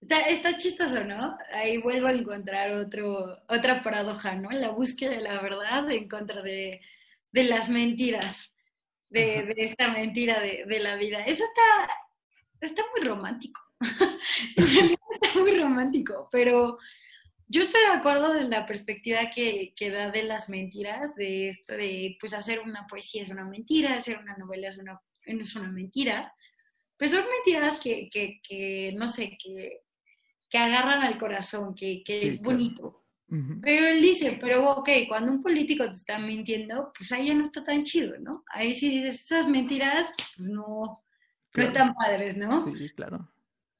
[0.00, 1.36] Está, está chistoso, ¿no?
[1.52, 4.50] Ahí vuelvo a encontrar otro, otra paradoja, ¿no?
[4.50, 6.80] La búsqueda de la verdad en contra de,
[7.32, 8.54] de las mentiras,
[9.10, 11.22] de, de esta mentira de, de la vida.
[11.24, 11.92] Eso está,
[12.60, 13.60] está muy romántico.
[14.56, 16.78] en realidad está muy romántico, pero
[17.52, 21.74] yo estoy de acuerdo en la perspectiva que, que da de las mentiras, de esto
[21.74, 25.70] de, pues, hacer una poesía es una mentira, hacer una novela es una, es una
[25.70, 26.32] mentira.
[26.96, 29.80] Pues son mentiras que, que, que no sé, que,
[30.48, 32.50] que agarran al corazón, que, que Sí, es claro.
[32.52, 33.04] bonito.
[33.28, 33.60] Ujú.
[33.60, 37.44] Pero él dice, pero ok, cuando un político te está mintiendo, pues ahí ya no
[37.44, 38.44] está tan chido, ¿no?
[38.48, 41.04] Ahí sí dices, esas mentiras, pues no, no
[41.50, 41.68] Claro.
[41.68, 42.64] están padres, ¿no?
[42.64, 43.28] Sí, claro.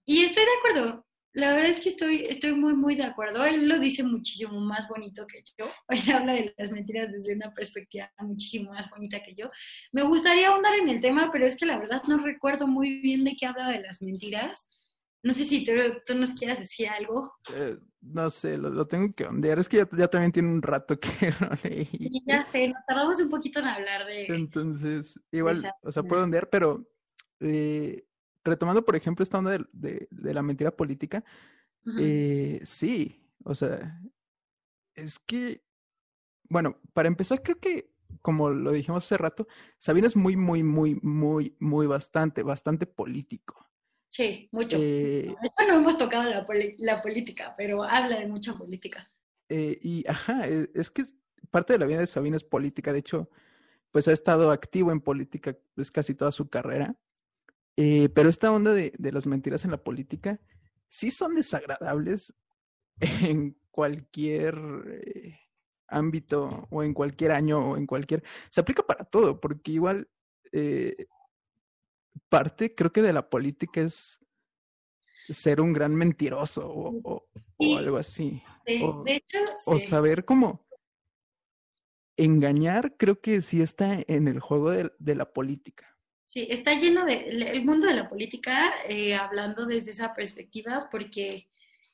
[0.07, 1.07] Y estoy de acuerdo.
[1.33, 3.45] La verdad es que estoy, estoy muy, muy de acuerdo.
[3.45, 5.71] Él lo dice muchísimo más bonito que yo.
[5.89, 9.51] Él habla de las mentiras desde una perspectiva muchísimo más bonita que yo.
[9.93, 13.25] Me gustaría ahondar en el tema, pero es que la verdad no recuerdo muy bien
[13.25, 14.69] de qué habla de las mentiras.
[15.23, 15.73] No sé si tú,
[16.07, 17.33] tú nos quieras decir algo.
[17.55, 19.59] Eh, no sé, lo, lo tengo que ondear.
[19.59, 21.11] Es que ya, ya también tiene un rato que
[21.41, 21.89] lo leí.
[22.27, 24.27] Ya sé, nos tardamos un poquito en hablar de...
[24.27, 26.89] Entonces, igual, o sea, puedo ondear, pero
[27.41, 28.05] eh,
[28.45, 31.25] retomando, por ejemplo, esta onda de, de- de la mentira política,
[31.99, 34.01] eh, sí, o sea,
[34.95, 35.65] es que,
[36.49, 37.91] bueno, para empezar, creo que,
[38.23, 39.47] como lo dijimos hace rato,
[39.79, 43.67] Sabina es muy, muy, muy, muy, muy bastante, bastante político.
[44.11, 44.77] Sí, mucho.
[44.79, 46.47] Eh, De hecho, no hemos tocado la,
[46.79, 49.09] la política, pero habla de mucha política.
[49.49, 51.05] Eh, y ajá, e- es que
[51.51, 52.93] parte de la vida de Sabina es política.
[52.93, 53.31] De hecho,
[53.93, 56.97] pues ha estado activo en política pues casi toda su carrera.
[57.83, 60.39] Eh, pero esta onda de, de las mentiras en la política
[60.87, 62.35] sí son desagradables
[63.01, 64.55] en cualquier
[65.07, 65.39] eh,
[65.89, 68.23] ámbito o en cualquier año o en cualquier...
[68.51, 70.11] Se aplica para todo, porque igual
[70.53, 71.07] eh,
[72.29, 74.19] parte creo que de la política es
[75.31, 78.43] ser un gran mentiroso o, o- o algo así.
[78.67, 79.87] Sí, O- de hecho, O sí.
[79.87, 80.67] saber cómo
[82.19, 85.90] engañar, creo que sí está en el juego de, de la política.
[86.33, 91.49] Sí, está lleno de el mundo de la política, eh, hablando desde esa perspectiva, porque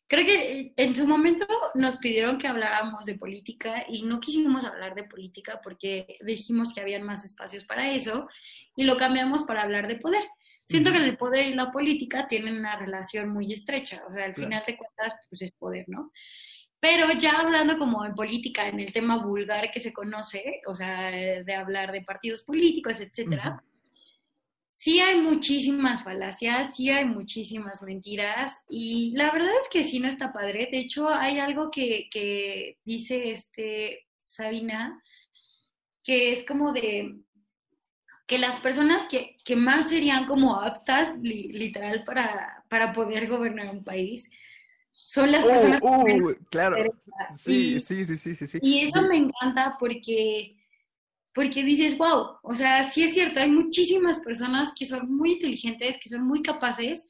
[0.06, 4.94] creo que en su momento nos pidieron que habláramos de política y no quisimos hablar
[4.94, 8.28] de política porque dijimos que habían más espacios para eso
[8.76, 10.24] y lo cambiamos para hablar de poder.
[10.68, 14.34] Siento que el poder y la política tienen una relación muy estrecha, o sea, al
[14.34, 16.12] final de cuentas, pues es poder, ¿no?
[16.78, 21.10] Pero ya hablando como en política, en el tema vulgar que se conoce, o sea,
[21.10, 23.62] de hablar de partidos políticos, etcétera,
[24.78, 30.06] sí hay muchísimas falacias, sí hay muchísimas mentiras y la verdad es que sí no
[30.08, 30.68] está padre.
[30.70, 35.02] De hecho, hay algo que, que dice este Sabina,
[36.04, 37.16] que es como de
[38.26, 43.70] que las personas que, que más serían como aptas, li- literal, para, para poder gobernar
[43.70, 44.28] un país,
[44.92, 46.76] son las personas Uh, que claro.
[47.34, 48.58] Sí, y- sí, sí, sí, sí, sí.
[48.60, 49.08] y eso Sí.
[49.08, 50.58] me encanta porque
[51.36, 55.98] porque dices, wow, o sea, sí es cierto, hay muchísimas personas que son muy inteligentes,
[56.02, 57.06] que son muy capaces,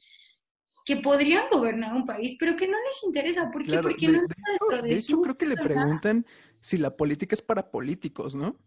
[0.83, 3.49] que podrían gobernar un país, pero que no les interesa.
[3.49, 3.79] ¿Por qué?
[3.79, 6.25] Porque de, no de hecho, de hecho creo que le preguntan
[6.59, 8.59] si la política es para políticos, ¿no?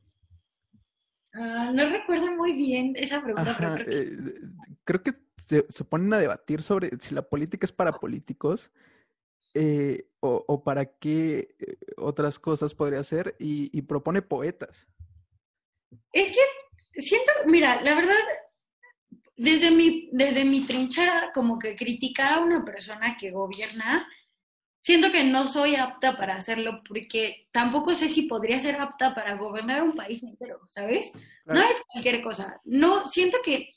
[1.35, 3.51] Uh, no recuerdo muy bien esa pregunta.
[3.51, 3.97] Ajá, pero creo que...
[3.97, 4.35] eh,
[4.85, 8.73] creo que se, se, ponen a debatir sobre si la política es para políticos
[9.53, 14.89] eh, o, o, para qué eh, otras cosas podría ser y, y, propone poetas.
[16.13, 18.15] Es que siento, mira, la verdad,
[19.37, 24.07] desde mi, desde mi trinchera, como que criticar a una persona que gobierna,
[24.83, 29.37] siento que no soy apta para hacerlo porque tampoco sé si podría ser apta para
[29.37, 31.13] gobernar un país entero, ¿sabes?
[31.13, 31.61] Claro.
[31.61, 32.61] No es cualquier cosa.
[32.65, 33.73] No, siento que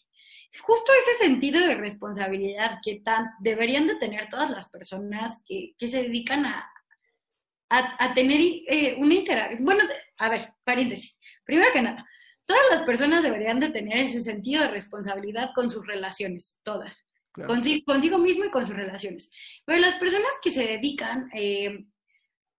[0.61, 5.87] justo ese sentido de responsabilidad que tan, deberían de tener todas las personas que, que
[5.87, 6.72] se dedican a,
[7.73, 9.65] a, a tener eh, una interacción.
[9.65, 9.83] Bueno,
[10.17, 11.17] a ver, paréntesis.
[11.43, 12.05] Primero que nada,
[12.45, 17.07] todas las personas deberían de tener ese sentido de responsabilidad con sus relaciones, todas.
[17.31, 17.47] Claro.
[17.47, 19.31] Consigo, consigo, mismo y con sus relaciones.
[19.65, 21.85] Pero las personas que se dedican, eh,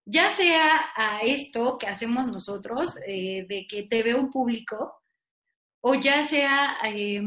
[0.04, 5.00] ya sea a esto que hacemos nosotros, eh, de que te ve un público,
[5.80, 7.22] o ya sea eh,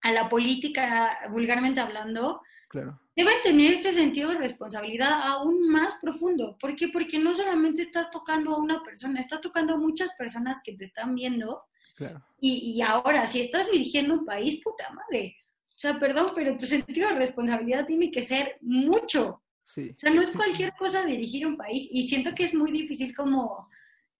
[0.00, 2.40] a la política, vulgarmente hablando,
[2.74, 3.00] claro.
[3.14, 6.56] deben tener este sentido de responsabilidad aún más profundo.
[6.58, 6.88] ¿Por qué?
[6.88, 10.84] Porque no solamente estás tocando a una persona, estás tocando a muchas personas que te
[10.84, 11.62] están viendo.
[11.96, 12.24] Claro.
[12.40, 15.36] Y, y ahora, si estás dirigiendo un país, puta madre.
[15.68, 19.42] O sea, perdón, pero tu sentido de responsabilidad tiene que ser mucho.
[19.62, 19.90] Sí.
[19.94, 20.36] O sea, no es sí.
[20.36, 21.88] cualquier cosa dirigir un país.
[21.90, 23.68] Y siento que es muy difícil como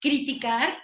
[0.01, 0.77] criticar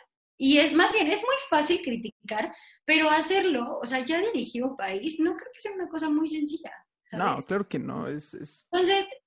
[0.43, 2.51] y es más bien, es muy fácil criticar,
[2.87, 6.31] pero hacerlo, o sea, ya dirigir un país, no creo que sea una cosa muy
[6.31, 6.73] sencilla.
[7.11, 7.27] ¿Sabes?
[7.27, 8.67] No, claro que no, es es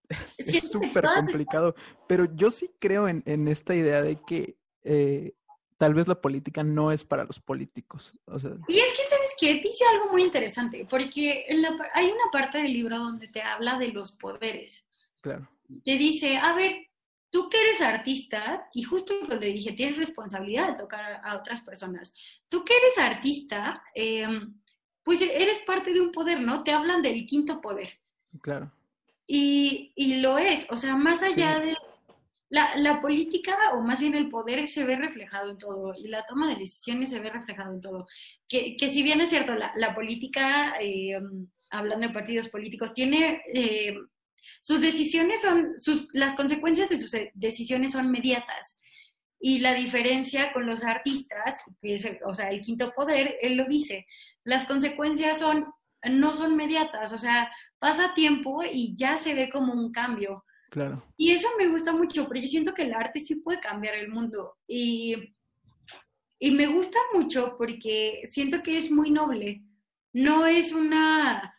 [0.38, 1.76] es súper complicado,
[2.08, 5.34] pero yo sí creo en, en esta idea de que eh,
[5.78, 8.14] tal vez la política no es para los políticos.
[8.26, 9.56] O sea, y es que, ¿sabes qué?
[9.56, 13.78] Dice algo muy interesante, porque en la, hay una parte del libro donde te habla
[13.78, 14.88] de los poderes.
[15.22, 15.50] Claro.
[15.84, 16.88] Te dice, a ver,
[17.30, 21.62] tú que eres artista, y justo lo le dije, tienes responsabilidad de tocar a otras
[21.62, 22.14] personas.
[22.48, 24.28] Tú que eres artista, eh,
[25.04, 26.64] pues eres parte de un poder, ¿no?
[26.64, 28.00] Te hablan del quinto poder.
[28.42, 28.72] Claro.
[29.28, 31.68] Y, y lo es, o sea, más allá sí.
[31.68, 31.78] de...
[32.50, 36.24] La, la, política, o más bien el poder, se ve reflejado en todo, y la
[36.24, 38.06] toma de decisiones se ve reflejado en todo.
[38.48, 41.20] Que, que si bien es cierto, la, la política, eh,
[41.72, 43.42] hablando de partidos políticos, tiene...
[43.54, 43.96] Eh,
[44.62, 48.80] sus decisiones son, sus, las consecuencias de sus decisiones son inmediatas.
[49.46, 53.58] Y la diferencia con los artistas, que es el, o sea, el quinto poder, él
[53.58, 54.08] lo dice,
[54.46, 55.68] las consecuencias son,
[56.10, 60.46] no son inmediatas, o sea, pasa tiempo y ya se ve como un cambio.
[60.70, 61.04] Claro.
[61.18, 64.56] Y eso me gusta mucho, porque siento que el arte sí puede cambiar el mundo.
[64.66, 65.36] Y,
[66.40, 69.62] y me gusta mucho porque siento que es muy noble.
[70.14, 71.54] No es una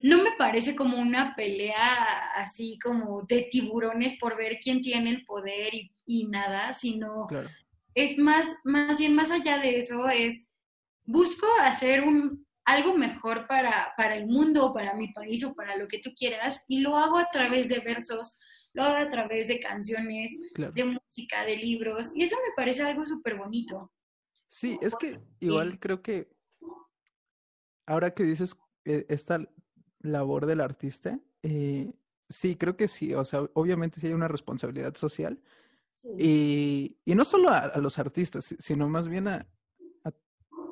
[0.00, 5.24] no me parece como una pelea así como de tiburones por ver quién tiene el
[5.24, 7.48] poder y, y nada, sino claro.
[7.94, 10.48] es más, más bien más allá de eso, es
[11.04, 15.86] busco hacer un, algo mejor para, para el mundo, para mi país o para lo
[15.86, 18.38] que tú quieras, y lo hago a través de versos,
[18.72, 20.72] lo hago a través de canciones, claro.
[20.72, 23.92] de música, de libros, y eso me parece algo súper bonito.
[24.48, 26.28] Sí, es que igual creo que
[27.86, 29.40] ahora que dices eh, esta
[30.00, 31.92] labor del artista, eh,
[32.28, 35.40] sí, creo que sí, o sea, obviamente sí hay una responsabilidad social.
[35.94, 36.08] Sí.
[36.18, 39.46] Y, y, no solo a, a, los artistas, sino más bien a,
[40.04, 40.12] a,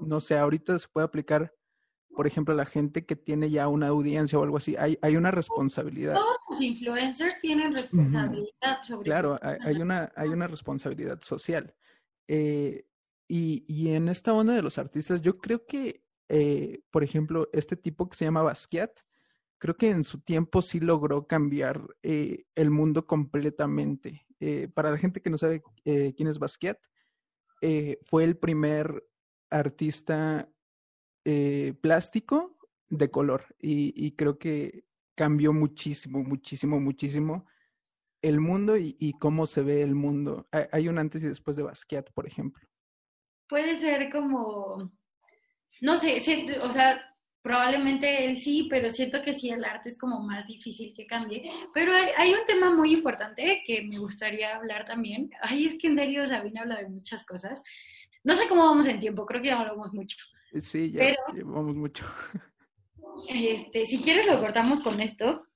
[0.03, 1.55] no sé, ahorita se puede aplicar,
[2.15, 5.17] por ejemplo, a la gente que tiene ya una audiencia o algo así, hay, hay
[5.17, 6.15] una responsabilidad.
[6.15, 8.85] Todos los influencers tienen responsabilidad uh -huh.
[8.85, 11.75] sobre Claro, hay, hay, una, hay una responsabilidad social.
[12.29, 12.87] Eh,
[13.29, 17.77] y, y en esta onda de los artistas, yo creo que, eh, por ejemplo, este
[17.77, 19.01] tipo que se llama Basquiat,
[19.63, 24.27] creo que en su tiempo sí logró cambiar eh, el mundo completamente.
[24.45, 26.77] Eh, para la gente que no sabe eh, quién es Basquiat,
[27.61, 29.05] eh, fue el primer
[29.51, 30.49] artista
[31.81, 34.85] plástico de color y, creo que
[35.15, 37.47] cambió muchísimo, muchísimo, muchísimo
[38.21, 40.49] el mundo y, cómo se ve el mundo.
[40.73, 42.67] Hay un antes y después de Basquiat, por ejemplo.
[43.49, 44.91] Puede ser como,
[45.81, 46.21] no sé,
[46.61, 47.12] o sea,
[47.43, 51.51] probablemente él sí, pero siento que sí el arte es como más difícil que cambie.
[51.75, 55.31] Pero hay, hay, un tema muy importante que me gustaría hablar también.
[55.41, 57.63] Ay, es que en serio Sabina habla de muchas cosas.
[58.25, 60.17] No sé cómo vamos en tiempo, creo que ya hablamos mucho.
[60.61, 62.05] Sí, ya pero, llevamos mucho.
[63.29, 65.47] Este, si quieres lo cortamos con esto.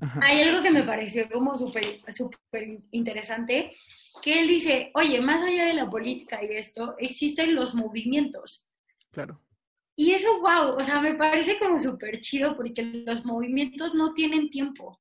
[0.00, 0.20] Ajá.
[0.22, 3.72] Hay algo que me pareció como súper super interesante
[4.22, 8.66] que él dice, oye, más allá de la política y esto, existen los movimientos.
[9.10, 9.43] Claro.
[9.96, 14.50] Y eso, wow, o sea, me parece como súper chido porque los movimientos no tienen
[14.50, 15.00] tiempo.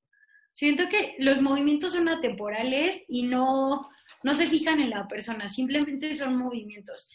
[0.51, 3.81] Siento que los movimientos son atemporales y no,
[4.23, 7.09] no se fijan en la persona, simplemente son movimientos.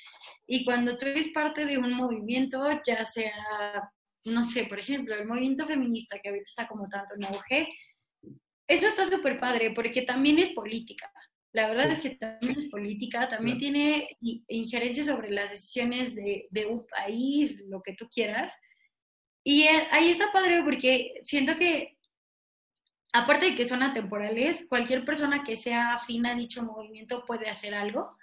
[0.47, 3.93] Y cuando tú eres parte de un movimiento, ya sea,
[4.24, 7.68] no sé, por ejemplo, el movimiento feminista que ahorita está como tanto en auge,
[8.66, 11.11] eso está súper padre porque también es política.
[11.53, 14.16] La verdad es que también es política, también tiene
[14.49, 18.55] injerencia sobre las decisiones de, de, un país, lo que tú quieras.
[19.42, 21.96] Y eh, ahí está padre porque siento que,
[23.14, 27.74] aparte de que son atemporales, cualquier persona que sea afín a dicho movimiento puede hacer
[27.74, 28.16] algo.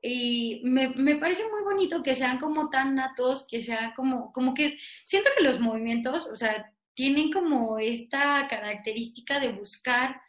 [0.00, 4.54] Y me, me, parece muy bonito que sean como tan natos, que sean como, como
[4.54, 10.20] que siento que los movimientos, o sea, tienen como esta característica de buscar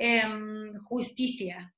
[0.00, 1.74] Em, justicia.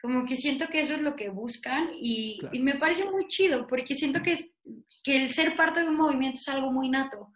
[0.00, 3.96] Como que siento que eso es lo que buscan y, me parece muy chido porque
[3.96, 4.54] siento que, es,
[5.02, 7.32] que el ser parte de un movimiento es algo muy nato.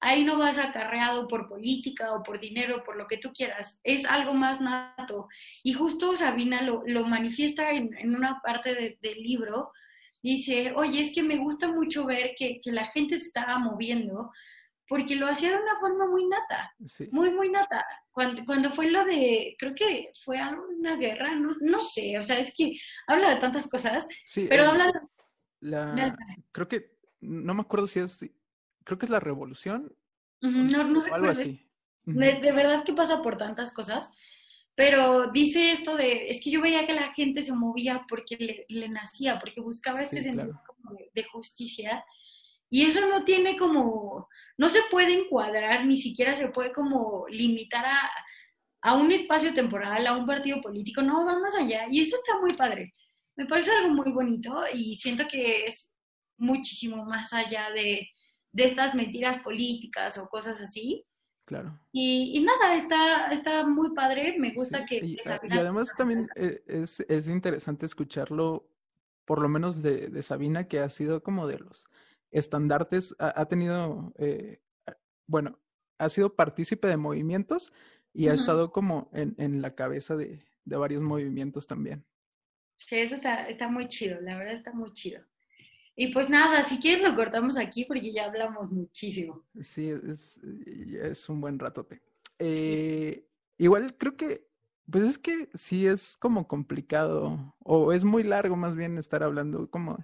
[0.00, 3.80] Ahí no vas acarreado por política o por dinero, por lo que tú quieras.
[3.84, 5.28] Es algo más nato.
[5.62, 9.70] Y justo Sabina lo, lo manifiesta en, en, una parte del libro.
[10.20, 14.32] Dice, oye, es que me gusta mucho ver que, que la gente se estaba moviendo
[14.88, 16.74] porque lo hacía de una forma muy nata,
[17.10, 17.84] muy, muy nata.
[18.10, 20.40] Cuando, cuando fue lo de, creo que fue
[20.78, 22.72] una guerra, no, no sé, o sea, es que
[23.06, 24.08] habla de tantas cosas,
[24.48, 24.92] pero habla de...
[25.60, 26.16] La,
[26.52, 28.18] creo que, no me acuerdo si es,
[28.84, 29.94] creo que es la revolución.
[30.40, 31.30] no, no recuerdo.
[31.30, 31.64] Así.
[32.04, 34.10] De, de, verdad que pasa por tantas cosas,
[34.74, 38.88] pero dice esto de, es que yo veía que la gente se movía porque le,
[38.88, 40.62] nacía, porque buscaba este sentido
[41.12, 42.04] de justicia
[42.70, 47.84] y eso no tiene como, no se puede encuadrar, ni siquiera se puede como limitar
[47.86, 48.10] a,
[48.82, 51.86] a un espacio temporal, a un partido político, no, va más allá.
[51.90, 52.92] Y eso está muy padre.
[53.36, 55.92] Me parece algo muy bonito y siento que es
[56.36, 58.08] muchísimo más allá de,
[58.52, 61.04] de estas mentiras políticas o cosas así.
[61.46, 61.80] Claro.
[61.92, 64.96] Y, y, nada, está, está muy padre, me gusta que...
[64.96, 65.16] Y,
[65.50, 68.68] además también e, es, es, interesante escucharlo,
[69.24, 71.86] por lo menos de, de Sabina, que ha sido como de los
[72.30, 74.60] estandartes, ha, tenido, eh,
[75.26, 75.58] bueno,
[75.98, 77.72] ha sido partícipe de movimientos
[78.12, 82.04] y ha estado como en, en la cabeza de, de, varios movimientos también.
[82.76, 85.22] Sí, eso está, está muy chido, la verdad está muy chido.
[86.00, 89.44] Y pues nada, si quieres lo cortamos aquí porque ya hablamos muchísimo.
[89.60, 90.40] Sí, es,
[91.02, 92.00] es un buen ratote.
[92.38, 93.26] Eh,
[93.58, 94.46] igual creo que,
[94.88, 99.68] pues es que sí es como complicado, o es muy largo más bien estar hablando
[99.70, 99.98] como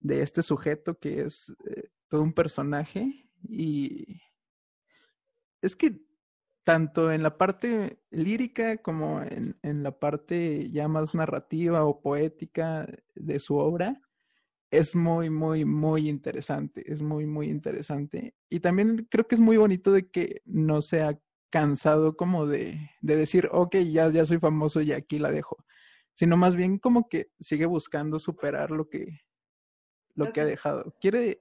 [0.00, 4.20] de este sujeto que es eh, todo un personaje y
[5.60, 6.00] es que
[6.64, 12.86] tanto en la parte lírica como en, en, la parte ya más narrativa o poética
[13.14, 14.02] de su obra,
[14.70, 18.34] es muy, muy, muy interesante, es muy, muy interesante.
[18.50, 21.18] Y también creo que es muy bonito de que no se ha
[21.50, 25.64] cansado como de, de decir, ok, ya, ya soy famoso y aquí la dejo,
[26.14, 29.20] sino más bien como que sigue buscando superar lo que,
[30.18, 30.94] lo que ha dejado.
[31.00, 31.40] Quiere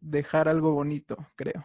[0.00, 1.64] dejar algo bonito, creo.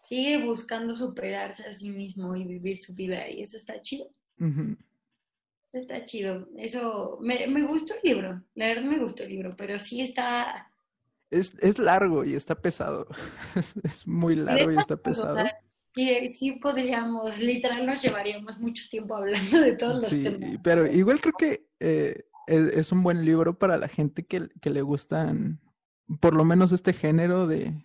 [0.00, 4.08] Sigue buscando superarse a sí mismo y vivir su vida y eso está chido.
[4.38, 6.48] Eso está chido.
[6.58, 10.70] Eso, me, me, gustó el libro, la verdad me gustó el libro, pero sí está...
[11.30, 13.06] Es, es largo y está pesado.
[13.82, 15.36] es, muy largo y está pesado.
[15.94, 20.58] sí, sí podríamos, literal nos llevaríamos mucho tiempo hablando de todos los sí, temas.
[20.62, 24.82] Pero igual creo que eh, es, un buen libro para la gente que, que, le
[24.82, 25.60] gustan,
[26.20, 27.84] por lo menos este género de,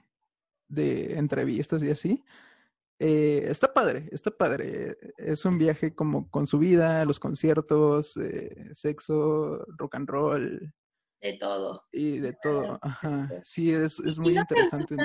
[0.67, 2.23] de entrevistas y así.
[2.99, 4.97] Eh, está padre, está padre.
[5.17, 10.73] Es un viaje como con su vida, los conciertos, eh, sexo, rock and roll.
[11.21, 11.85] De todo.
[11.91, 13.29] Y de todo, ajá.
[13.43, 14.95] Sí, es, es muy interesante.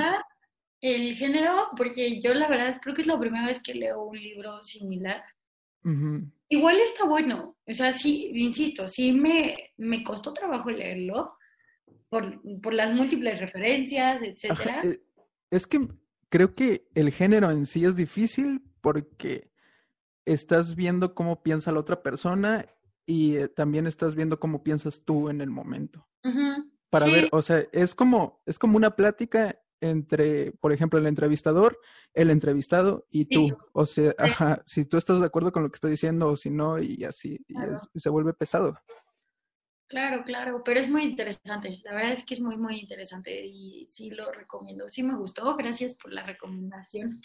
[0.80, 4.18] El género, porque yo la verdad creo que es la primera vez que leo un
[4.18, 5.22] libro similar.
[6.48, 11.36] Igual está bueno, o sea, sí, insisto, sí me, me costó trabajo leerlo
[12.08, 14.82] por, por las múltiples referencias, etcétera.
[14.84, 15.00] Eh,
[15.50, 15.88] es que
[16.28, 19.50] creo que el género en sí es difícil porque
[20.26, 22.66] estás viendo cómo piensa la otra persona
[23.06, 26.08] y eh, también estás viendo cómo piensas tú en el momento.
[26.90, 31.78] Para ver, o sea, es como, es como una plática entre, por ejemplo, el entrevistador,
[32.12, 33.46] el entrevistado y tú.
[33.72, 36.50] O sea, ajá, si tú estás de acuerdo con lo que estoy diciendo o si
[36.50, 38.76] no, y así, y, se vuelve pesado.
[39.86, 41.80] Claro, claro, pero es muy interesante.
[41.84, 44.88] La verdad es que es muy, muy interesante y sí lo recomiendo.
[44.88, 45.54] Sí me gustó.
[45.56, 47.20] Gracias por la recomendación.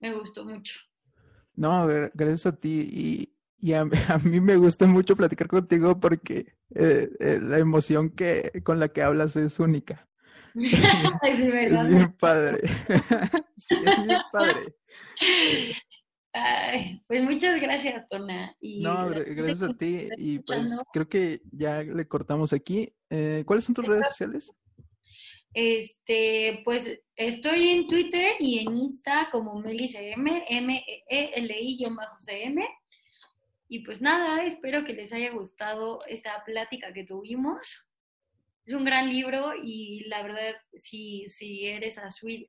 [0.00, 0.80] Me gustó mucho.
[1.54, 2.88] No, gracias a ti.
[2.90, 8.10] Y Y a, a mí me gusta mucho platicar contigo porque eh, eh, la emoción
[8.10, 10.08] que, con la que hablas es única.
[11.52, 11.86] Verdad.
[11.86, 12.68] Es bien padre.
[13.56, 14.74] sí, es bien padre.
[16.32, 18.54] Ay, pues muchas gracias, Tona.
[18.60, 20.08] Y No, gracias a ti.
[20.16, 22.92] Y pues creo que ya le cortamos aquí.
[23.10, 24.52] Eh, ¿Cuáles son tus redes sociales?
[25.54, 31.88] Este, pues estoy en Twitter y en Insta como MeliCM, M-E-L-I-CM.
[33.70, 37.87] Y pues nada, espero que les haya gustado esta plática que tuvimos.
[38.68, 41.98] Es un gran libro y la verdad, si, si eres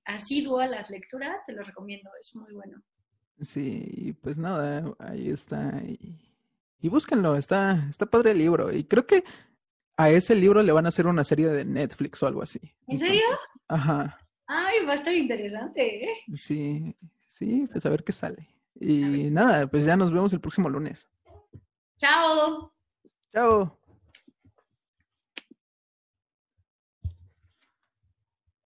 [0.03, 2.83] asiduo a las lecturas, te lo recomiendo, es muy bueno.
[3.39, 5.81] Sí, pues nada, ahí está.
[5.85, 6.19] Y,
[6.81, 8.73] y búsquenlo, está, está padre el libro.
[8.73, 9.23] Y creo que
[9.95, 12.59] a ese libro le van a hacer una serie de Netflix o algo así.
[12.87, 13.21] ¿En serio?
[13.21, 13.39] Entonces,
[13.69, 16.13] ajá, Ay, va a estar interesante, ¿eh?
[16.33, 16.93] sí,
[17.29, 18.49] sí, pues a ver qué sale.
[18.75, 21.07] Y nada, pues ya nos vemos el próximo lunes.
[21.97, 22.73] Chao.
[23.31, 23.78] Chao.